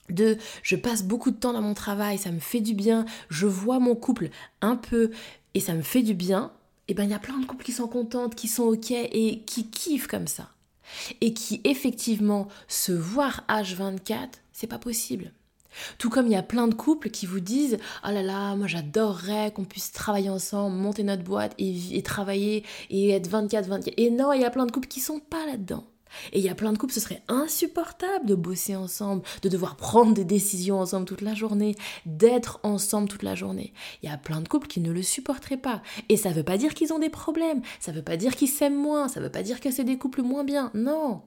de 0.09 0.37
je 0.63 0.75
passe 0.75 1.03
beaucoup 1.03 1.31
de 1.31 1.37
temps 1.37 1.53
dans 1.53 1.61
mon 1.61 1.75
travail, 1.75 2.17
ça 2.17 2.31
me 2.31 2.39
fait 2.39 2.61
du 2.61 2.73
bien, 2.73 3.05
je 3.29 3.45
vois 3.45 3.79
mon 3.79 3.95
couple 3.95 4.29
un 4.61 4.75
peu 4.75 5.11
et 5.53 5.59
ça 5.59 5.75
me 5.75 5.83
fait 5.83 6.01
du 6.01 6.15
bien, 6.15 6.51
eh 6.87 6.95
bien, 6.95 7.05
il 7.05 7.11
y 7.11 7.13
a 7.13 7.19
plein 7.19 7.37
de 7.37 7.45
couples 7.45 7.63
qui 7.63 7.71
sont 7.71 7.87
contentes, 7.87 8.35
qui 8.35 8.47
sont 8.47 8.63
ok 8.63 8.91
et 8.91 9.43
qui 9.45 9.67
kiffent 9.67 10.07
comme 10.07 10.27
ça. 10.27 10.49
Et 11.21 11.33
qui 11.33 11.61
effectivement 11.63 12.47
se 12.67 12.91
voir 12.91 13.45
H24, 13.47 14.29
c'est 14.51 14.67
pas 14.67 14.79
possible. 14.79 15.31
Tout 15.97 16.09
comme 16.09 16.27
il 16.27 16.33
y 16.33 16.37
a 16.37 16.43
plein 16.43 16.67
de 16.67 16.73
couples 16.73 17.09
qui 17.09 17.25
vous 17.25 17.39
disent 17.39 17.77
Oh 18.03 18.11
là 18.11 18.21
là, 18.21 18.55
moi 18.55 18.67
j'adorerais 18.67 19.51
qu'on 19.51 19.65
puisse 19.65 19.91
travailler 19.91 20.29
ensemble, 20.29 20.75
monter 20.75 21.03
notre 21.03 21.23
boîte 21.23 21.53
et, 21.57 22.01
travailler 22.03 22.63
et 22.89 23.11
être 23.11 23.29
24-24. 23.29 23.93
Et 23.97 24.09
non, 24.09 24.33
il 24.33 24.41
y 24.41 24.45
a 24.45 24.49
plein 24.49 24.65
de 24.65 24.71
couples 24.71 24.87
qui 24.87 24.99
sont 24.99 25.19
pas 25.19 25.45
là-dedans. 25.45 25.85
Et 26.31 26.39
il 26.39 26.45
y 26.45 26.49
a 26.49 26.55
plein 26.55 26.71
de 26.73 26.77
couples, 26.77 26.93
ce 26.93 26.99
serait 26.99 27.23
insupportable 27.27 28.25
de 28.25 28.35
bosser 28.35 28.75
ensemble, 28.75 29.23
de 29.41 29.49
devoir 29.49 29.75
prendre 29.75 30.13
des 30.13 30.25
décisions 30.25 30.79
ensemble 30.79 31.05
toute 31.05 31.21
la 31.21 31.33
journée, 31.33 31.75
d'être 32.05 32.59
ensemble 32.63 33.09
toute 33.09 33.23
la 33.23 33.35
journée. 33.35 33.73
Il 34.01 34.09
y 34.09 34.13
a 34.13 34.17
plein 34.17 34.41
de 34.41 34.47
couples 34.47 34.67
qui 34.67 34.79
ne 34.79 34.91
le 34.91 35.01
supporteraient 35.01 35.57
pas. 35.57 35.81
Et 36.09 36.17
ça 36.17 36.29
ne 36.29 36.35
veut 36.35 36.43
pas 36.43 36.57
dire 36.57 36.73
qu'ils 36.73 36.93
ont 36.93 36.99
des 36.99 37.09
problèmes, 37.09 37.61
ça 37.79 37.91
ne 37.91 37.97
veut 37.97 38.03
pas 38.03 38.17
dire 38.17 38.35
qu'ils 38.35 38.49
s'aiment 38.49 38.79
moins, 38.79 39.07
ça 39.07 39.19
ne 39.19 39.25
veut 39.25 39.31
pas 39.31 39.43
dire 39.43 39.59
que 39.59 39.71
c'est 39.71 39.83
des 39.83 39.97
couples 39.97 40.21
moins 40.21 40.43
bien. 40.43 40.71
Non, 40.73 41.23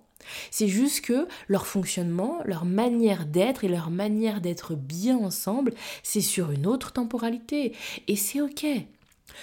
c'est 0.51 0.69
juste 0.69 1.03
que 1.03 1.29
leur 1.49 1.67
fonctionnement, 1.67 2.41
leur 2.45 2.65
manière 2.65 3.27
d'être 3.27 3.65
et 3.65 3.69
leur 3.69 3.91
manière 3.91 4.41
d'être 4.41 4.75
bien 4.75 5.17
ensemble, 5.17 5.75
c'est 6.03 6.21
sur 6.21 6.51
une 6.51 6.67
autre 6.67 6.93
temporalité. 6.93 7.75
Et 8.09 8.17
c'est 8.17 8.41
ok. 8.41 8.67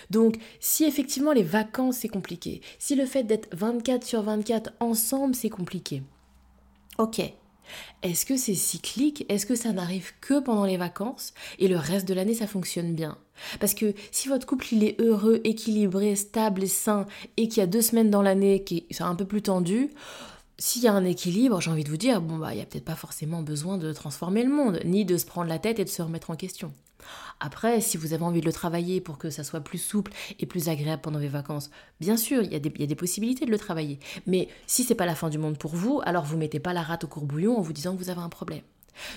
Donc, 0.09 0.37
si 0.59 0.85
effectivement 0.85 1.33
les 1.33 1.43
vacances 1.43 1.97
c'est 1.97 2.07
compliqué, 2.07 2.61
si 2.79 2.95
le 2.95 3.05
fait 3.05 3.23
d'être 3.23 3.47
24 3.55 4.03
sur 4.03 4.23
24 4.23 4.71
ensemble 4.79 5.35
c'est 5.35 5.49
compliqué, 5.49 6.03
ok. 6.97 7.21
Est-ce 8.01 8.25
que 8.25 8.35
c'est 8.35 8.55
cyclique? 8.55 9.25
Est-ce 9.29 9.45
que 9.45 9.55
ça 9.55 9.71
n'arrive 9.71 10.11
que 10.19 10.39
pendant 10.39 10.65
les 10.65 10.75
vacances? 10.75 11.33
Et 11.59 11.69
le 11.69 11.77
reste 11.77 12.07
de 12.07 12.13
l'année 12.13 12.33
ça 12.33 12.45
fonctionne 12.45 12.93
bien 12.93 13.17
Parce 13.59 13.73
que 13.73 13.93
si 14.11 14.27
votre 14.27 14.45
couple 14.45 14.67
il 14.73 14.83
est 14.83 14.99
heureux, 14.99 15.39
équilibré, 15.45 16.15
stable 16.15 16.63
et 16.63 16.67
sain 16.67 17.05
et 17.37 17.47
qu'il 17.47 17.59
y 17.59 17.63
a 17.63 17.67
deux 17.67 17.81
semaines 17.81 18.09
dans 18.09 18.21
l'année 18.21 18.63
qui 18.63 18.85
sont 18.91 19.05
un 19.05 19.15
peu 19.15 19.25
plus 19.25 19.41
tendues, 19.41 19.89
s'il 20.63 20.81
y 20.81 20.87
a 20.87 20.93
un 20.93 21.03
équilibre, 21.03 21.59
j'ai 21.59 21.69
envie 21.69 21.83
de 21.83 21.89
vous 21.89 21.97
dire, 21.97 22.21
bon 22.21 22.37
bah 22.37 22.53
il 22.53 22.55
n'y 22.55 22.61
a 22.61 22.65
peut-être 22.65 22.85
pas 22.85 22.95
forcément 22.95 23.41
besoin 23.41 23.77
de 23.77 23.91
transformer 23.91 24.45
le 24.45 24.49
monde, 24.49 24.79
ni 24.85 25.03
de 25.03 25.17
se 25.17 25.25
prendre 25.25 25.49
la 25.49 25.59
tête 25.59 25.77
et 25.77 25.83
de 25.83 25.89
se 25.89 26.01
remettre 26.01 26.29
en 26.29 26.37
question. 26.37 26.71
Après, 27.41 27.81
si 27.81 27.97
vous 27.97 28.13
avez 28.13 28.23
envie 28.23 28.39
de 28.39 28.45
le 28.45 28.53
travailler 28.53 29.01
pour 29.01 29.17
que 29.17 29.29
ça 29.29 29.43
soit 29.43 29.59
plus 29.59 29.77
souple 29.77 30.13
et 30.39 30.45
plus 30.45 30.69
agréable 30.69 31.01
pendant 31.01 31.19
vos 31.19 31.27
vacances, 31.27 31.69
bien 31.99 32.15
sûr, 32.15 32.43
il 32.43 32.53
y, 32.53 32.55
a 32.55 32.59
des, 32.59 32.95
possibilités 32.95 33.45
de 33.45 33.51
le 33.51 33.59
travailler. 33.59 33.99
Mais 34.25 34.47
si 34.65 34.85
c'est 34.85 34.95
pas 34.95 35.05
la 35.05 35.15
fin 35.15 35.29
du 35.29 35.37
monde 35.37 35.57
pour 35.57 35.75
vous, 35.75 35.99
alors 36.05 36.23
vous 36.23 36.37
mettez 36.37 36.61
pas 36.61 36.71
la 36.71 36.81
rate 36.81 37.03
au 37.03 37.07
courbouillon 37.07 37.57
en 37.57 37.61
vous 37.61 37.73
disant 37.73 37.93
que 37.93 38.01
vous 38.01 38.09
avez 38.09 38.21
un 38.21 38.29
problème. 38.29 38.61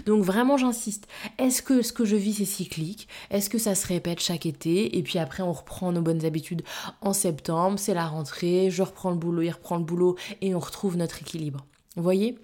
Donc 0.07 0.23
vraiment 0.23 0.57
j'insiste, 0.57 1.07
est-ce 1.39 1.63
que 1.63 1.83
ce 1.83 1.93
que 1.93 2.05
je 2.05 2.17
vis 2.17 2.35
c'est 2.35 2.45
cyclique? 2.45 3.09
Est-ce 3.31 3.51
que 3.51 3.59
ça 3.59 3.75
se 3.75 3.87
répète 3.87 4.21
chaque 4.21 4.47
été? 4.47 4.97
Et 4.99 5.03
puis 5.03 5.19
après 5.19 5.43
on 5.43 5.53
reprend 5.53 5.93
nos 5.93 6.03
bonnes 6.03 6.25
habitudes 6.25 6.63
en 7.01 7.13
septembre, 7.13 7.79
c'est 7.79 7.95
la 7.95 8.07
rentrée, 8.07 8.71
je 8.71 8.83
reprends 8.83 9.11
le 9.11 9.17
boulot, 9.17 9.43
il 9.43 9.51
reprend 9.51 9.77
le 9.79 9.85
boulot 9.85 10.17
et 10.41 10.55
on 10.55 10.61
retrouve 10.61 10.97
notre 10.97 11.23
équilibre. 11.23 11.67
Vous 11.97 12.03
voyez? 12.03 12.39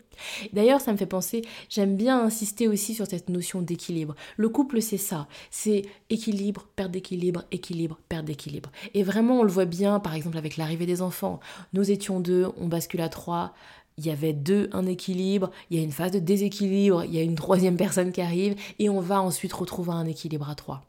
D'ailleurs, 0.52 0.80
ça 0.80 0.92
me 0.92 0.96
fait 0.96 1.06
penser, 1.06 1.42
j'aime 1.68 1.96
bien 1.96 2.22
insister 2.22 2.68
aussi 2.68 2.94
sur 2.94 3.06
cette 3.06 3.28
notion 3.28 3.62
d'équilibre. 3.62 4.14
Le 4.36 4.48
couple, 4.48 4.80
c'est 4.80 4.98
ça, 4.98 5.26
c'est 5.50 5.82
équilibre, 6.10 6.66
perte 6.76 6.90
d'équilibre, 6.90 7.44
équilibre, 7.50 7.98
perte 8.08 8.24
d'équilibre. 8.24 8.70
Et 8.94 9.02
vraiment, 9.02 9.40
on 9.40 9.42
le 9.42 9.50
voit 9.50 9.64
bien, 9.64 10.00
par 10.00 10.14
exemple, 10.14 10.38
avec 10.38 10.56
l'arrivée 10.56 10.86
des 10.86 11.02
enfants. 11.02 11.40
Nous 11.72 11.90
étions 11.90 12.20
deux, 12.20 12.48
on 12.58 12.68
bascule 12.68 13.00
à 13.00 13.08
trois, 13.08 13.52
il 13.98 14.06
y 14.06 14.10
avait 14.10 14.32
deux, 14.32 14.68
un 14.72 14.86
équilibre, 14.86 15.50
il 15.70 15.76
y 15.76 15.80
a 15.80 15.82
une 15.82 15.92
phase 15.92 16.12
de 16.12 16.18
déséquilibre, 16.18 17.04
il 17.04 17.14
y 17.14 17.18
a 17.18 17.22
une 17.22 17.34
troisième 17.34 17.76
personne 17.76 18.12
qui 18.12 18.20
arrive, 18.20 18.56
et 18.78 18.88
on 18.88 19.00
va 19.00 19.20
ensuite 19.20 19.52
retrouver 19.52 19.92
un 19.92 20.06
équilibre 20.06 20.48
à 20.48 20.54
trois. 20.54 20.82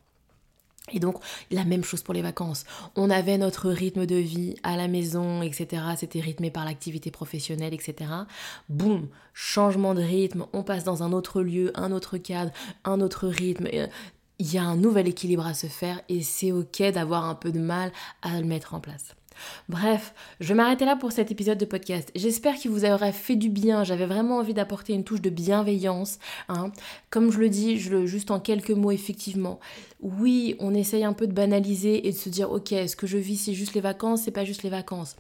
Et 0.92 1.00
donc, 1.00 1.16
la 1.50 1.64
même 1.64 1.84
chose 1.84 2.04
pour 2.04 2.14
les 2.14 2.22
vacances. 2.22 2.66
On 2.96 3.10
avait 3.10 3.38
notre 3.38 3.70
rythme 3.70 4.06
de 4.06 4.16
vie 4.16 4.56
à 4.64 4.76
la 4.76 4.90
maison, 4.90 5.42
etc. 5.42 5.82
C'était 5.98 6.20
rythmé 6.20 6.52
par 6.52 6.66
l'activité 6.66 7.10
professionnelle, 7.10 7.74
etc. 7.74 8.12
Boum, 8.68 9.08
changement 9.34 9.94
de 9.94 10.02
rythme, 10.02 10.46
on 10.52 10.64
passe 10.64 10.84
dans 10.84 11.02
un 11.02 11.14
autre 11.14 11.42
lieu, 11.42 11.72
un 11.76 11.94
autre 11.94 12.18
cadre, 12.18 12.52
un 12.84 13.00
autre 13.00 13.28
rythme. 13.28 13.70
Il 14.40 14.54
y 14.54 14.58
a 14.58 14.64
un 14.64 14.76
nouvel 14.76 15.08
équilibre 15.08 15.46
à 15.46 15.54
se 15.54 15.68
faire 15.68 16.02
et 16.10 16.22
c'est 16.22 16.52
ok 16.52 16.84
d'avoir 16.92 17.26
un 17.26 17.36
peu 17.36 17.54
de 17.54 17.60
mal 17.60 17.94
à 18.22 18.42
le 18.42 18.46
mettre 18.46 18.74
en 18.74 18.82
place. 18.82 19.16
Bref, 19.70 20.14
je 20.40 20.50
vais 20.50 20.54
m'arrêter 20.54 20.86
là 20.86 20.96
pour 20.96 21.12
cet 21.12 21.32
épisode 21.32 21.58
de 21.58 21.66
podcast. 21.66 22.12
J'espère 22.16 22.56
qu'il 22.56 22.72
vous 22.72 22.86
aurait 22.86 23.12
fait 23.12 23.36
du 23.36 23.50
bien. 23.50 23.84
J'avais 23.84 24.06
vraiment 24.06 24.38
envie 24.38 24.54
d'apporter 24.54 24.94
une 24.94 25.04
touche 25.04 25.22
de 25.22 25.30
bienveillance. 25.30 26.20
Hein. 26.50 26.72
Comme 27.10 27.32
je 27.32 27.40
le 27.40 27.50
dis, 27.50 27.78
je 27.80 28.06
juste 28.06 28.32
en 28.32 28.40
quelques 28.40 28.72
mots, 28.72 28.92
effectivement. 28.92 29.60
Oui, 30.02 30.56
on 30.60 30.74
essaye 30.74 31.04
un 31.04 31.14
peu 31.14 31.28
de 31.28 31.34
banaliser 31.34 32.08
et 32.08 32.12
de 32.12 32.18
se 32.18 32.30
dire, 32.30 32.52
ok, 32.52 32.72
est-ce 32.74 32.96
que 32.96 33.08
je 33.08 33.18
vis, 33.18 33.38
c'est 33.38 33.54
juste 33.54 33.74
les 33.74 33.82
vacances, 33.82 34.24
c'est 34.24 34.32
pas 34.32 34.46
juste 34.46 34.64
les 34.64 34.70
vacances? 34.70 35.16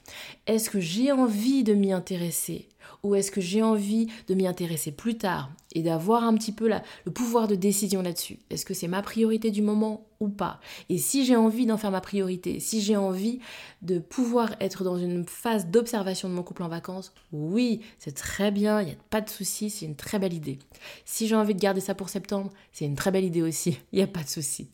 Est-ce 0.47 0.69
que 0.69 0.79
j'ai 0.79 1.11
envie 1.11 1.63
de 1.63 1.73
m'y 1.73 1.93
intéresser? 1.93 2.67
Ou 3.03 3.15
est-ce 3.15 3.31
que 3.31 3.41
j'ai 3.41 3.61
envie 3.61 4.07
de 4.27 4.33
m'y 4.33 4.47
intéresser 4.47 4.91
plus 4.91 5.17
tard 5.17 5.51
et 5.73 5.81
d'avoir 5.81 6.23
un 6.23 6.33
petit 6.35 6.53
peu 6.53 6.69
le 6.69 7.11
pouvoir 7.11 7.47
de 7.47 7.55
décision 7.55 8.01
là-dessus? 8.01 8.39
Est-ce 8.49 8.65
que 8.65 8.73
c'est 8.73 8.87
ma 8.87 9.01
priorité 9.01 9.51
du 9.51 9.61
moment 9.61 10.05
ou 10.23 10.29
pas 10.29 10.59
Et 10.89 10.97
si 10.97 11.25
j'ai 11.25 11.35
envie 11.35 11.65
d'en 11.65 11.77
faire 11.77 11.91
ma 11.91 12.01
priorité, 12.01 12.59
si 12.59 12.81
j'ai 12.81 12.97
envie 12.97 13.39
de 13.81 13.99
pouvoir 13.99 14.55
être 14.59 14.83
dans 14.83 14.97
une 14.97 15.25
phase 15.25 15.67
d'observation 15.67 16.29
de 16.29 16.33
mon 16.33 16.43
couple 16.43 16.63
en 16.63 16.69
vacances, 16.69 17.13
oui, 17.31 17.81
c'est 17.99 18.15
très 18.15 18.51
bien, 18.51 18.81
il 18.81 18.85
n'y 18.87 18.93
a 18.93 18.97
pas 19.09 19.21
de 19.21 19.29
souci, 19.29 19.69
c'est 19.69 19.85
une 19.85 19.95
très 19.95 20.19
belle 20.19 20.33
idée. 20.33 20.59
Si 21.05 21.27
j'ai 21.27 21.35
envie 21.35 21.55
de 21.55 21.59
garder 21.59 21.81
ça 21.81 21.95
pour 21.95 22.09
septembre, 22.09 22.49
c'est 22.71 22.85
une 22.85 22.95
très 22.95 23.11
belle 23.11 23.25
idée 23.25 23.41
aussi, 23.41 23.79
il 23.91 23.97
n'y 23.97 24.03
a 24.03 24.07
pas 24.07 24.23
de 24.23 24.29
souci. 24.29 24.69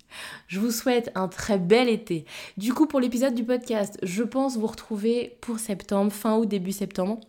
Je 0.47 0.59
vous 0.59 0.71
souhaite 0.71 1.11
un 1.15 1.27
très 1.27 1.57
bel 1.57 1.89
été. 1.89 2.25
Du 2.57 2.73
coup, 2.73 2.85
pour 2.85 2.99
l'épisode 2.99 3.33
du 3.33 3.43
podcast, 3.43 3.97
je 4.03 4.23
pense 4.23 4.57
vous 4.57 4.67
retrouver 4.67 5.37
pour 5.41 5.59
septembre, 5.59 6.11
fin 6.11 6.37
août, 6.37 6.47
début 6.47 6.71
septembre 6.71 7.19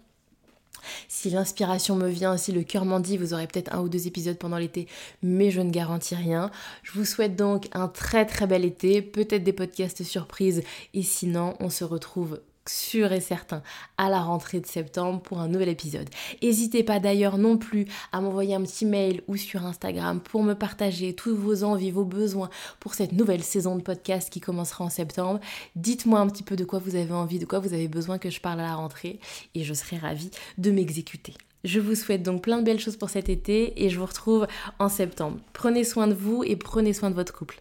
Si 1.08 1.30
l'inspiration 1.30 1.96
me 1.96 2.08
vient, 2.08 2.36
si 2.36 2.52
le 2.52 2.62
cœur 2.62 2.84
m'en 2.84 3.00
dit, 3.00 3.16
vous 3.16 3.34
aurez 3.34 3.46
peut-être 3.46 3.74
un 3.74 3.80
ou 3.80 3.88
deux 3.88 4.06
épisodes 4.06 4.38
pendant 4.38 4.58
l'été, 4.58 4.86
mais 5.22 5.50
je 5.50 5.60
ne 5.60 5.70
garantis 5.70 6.14
rien. 6.14 6.50
Je 6.82 6.92
vous 6.92 7.04
souhaite 7.04 7.36
donc 7.36 7.68
un 7.72 7.88
très 7.88 8.26
très 8.26 8.46
bel 8.46 8.64
été, 8.64 9.02
peut-être 9.02 9.44
des 9.44 9.52
podcasts 9.52 10.02
surprises, 10.02 10.62
et 10.94 11.02
sinon 11.02 11.54
on 11.60 11.70
se 11.70 11.84
retrouve 11.84 12.40
sûr 12.70 13.12
et 13.12 13.20
certain 13.20 13.62
à 13.98 14.08
la 14.08 14.20
rentrée 14.20 14.60
de 14.60 14.66
septembre 14.66 15.20
pour 15.20 15.40
un 15.40 15.48
nouvel 15.48 15.68
épisode. 15.68 16.08
N'hésitez 16.42 16.82
pas 16.82 17.00
d'ailleurs 17.00 17.38
non 17.38 17.58
plus 17.58 17.86
à 18.12 18.20
m'envoyer 18.20 18.54
un 18.54 18.62
petit 18.62 18.86
mail 18.86 19.22
ou 19.28 19.36
sur 19.36 19.64
Instagram 19.64 20.20
pour 20.20 20.42
me 20.42 20.54
partager 20.54 21.14
tous 21.14 21.34
vos 21.34 21.64
envies, 21.64 21.90
vos 21.90 22.04
besoins 22.04 22.50
pour 22.78 22.94
cette 22.94 23.12
nouvelle 23.12 23.42
saison 23.42 23.76
de 23.76 23.82
podcast 23.82 24.30
qui 24.30 24.40
commencera 24.40 24.84
en 24.84 24.90
septembre. 24.90 25.40
Dites-moi 25.76 26.20
un 26.20 26.28
petit 26.28 26.42
peu 26.42 26.56
de 26.56 26.64
quoi 26.64 26.78
vous 26.78 26.96
avez 26.96 27.12
envie, 27.12 27.38
de 27.38 27.46
quoi 27.46 27.58
vous 27.58 27.74
avez 27.74 27.88
besoin 27.88 28.18
que 28.18 28.30
je 28.30 28.40
parle 28.40 28.60
à 28.60 28.64
la 28.64 28.74
rentrée 28.74 29.20
et 29.54 29.64
je 29.64 29.74
serai 29.74 29.98
ravie 29.98 30.30
de 30.58 30.70
m'exécuter. 30.70 31.34
Je 31.64 31.78
vous 31.78 31.94
souhaite 31.94 32.22
donc 32.22 32.42
plein 32.42 32.58
de 32.58 32.64
belles 32.64 32.80
choses 32.80 32.96
pour 32.96 33.10
cet 33.10 33.28
été 33.28 33.84
et 33.84 33.90
je 33.90 33.98
vous 33.98 34.06
retrouve 34.06 34.46
en 34.78 34.88
septembre. 34.88 35.38
Prenez 35.52 35.84
soin 35.84 36.06
de 36.06 36.14
vous 36.14 36.42
et 36.44 36.56
prenez 36.56 36.94
soin 36.94 37.10
de 37.10 37.14
votre 37.14 37.34
couple. 37.34 37.60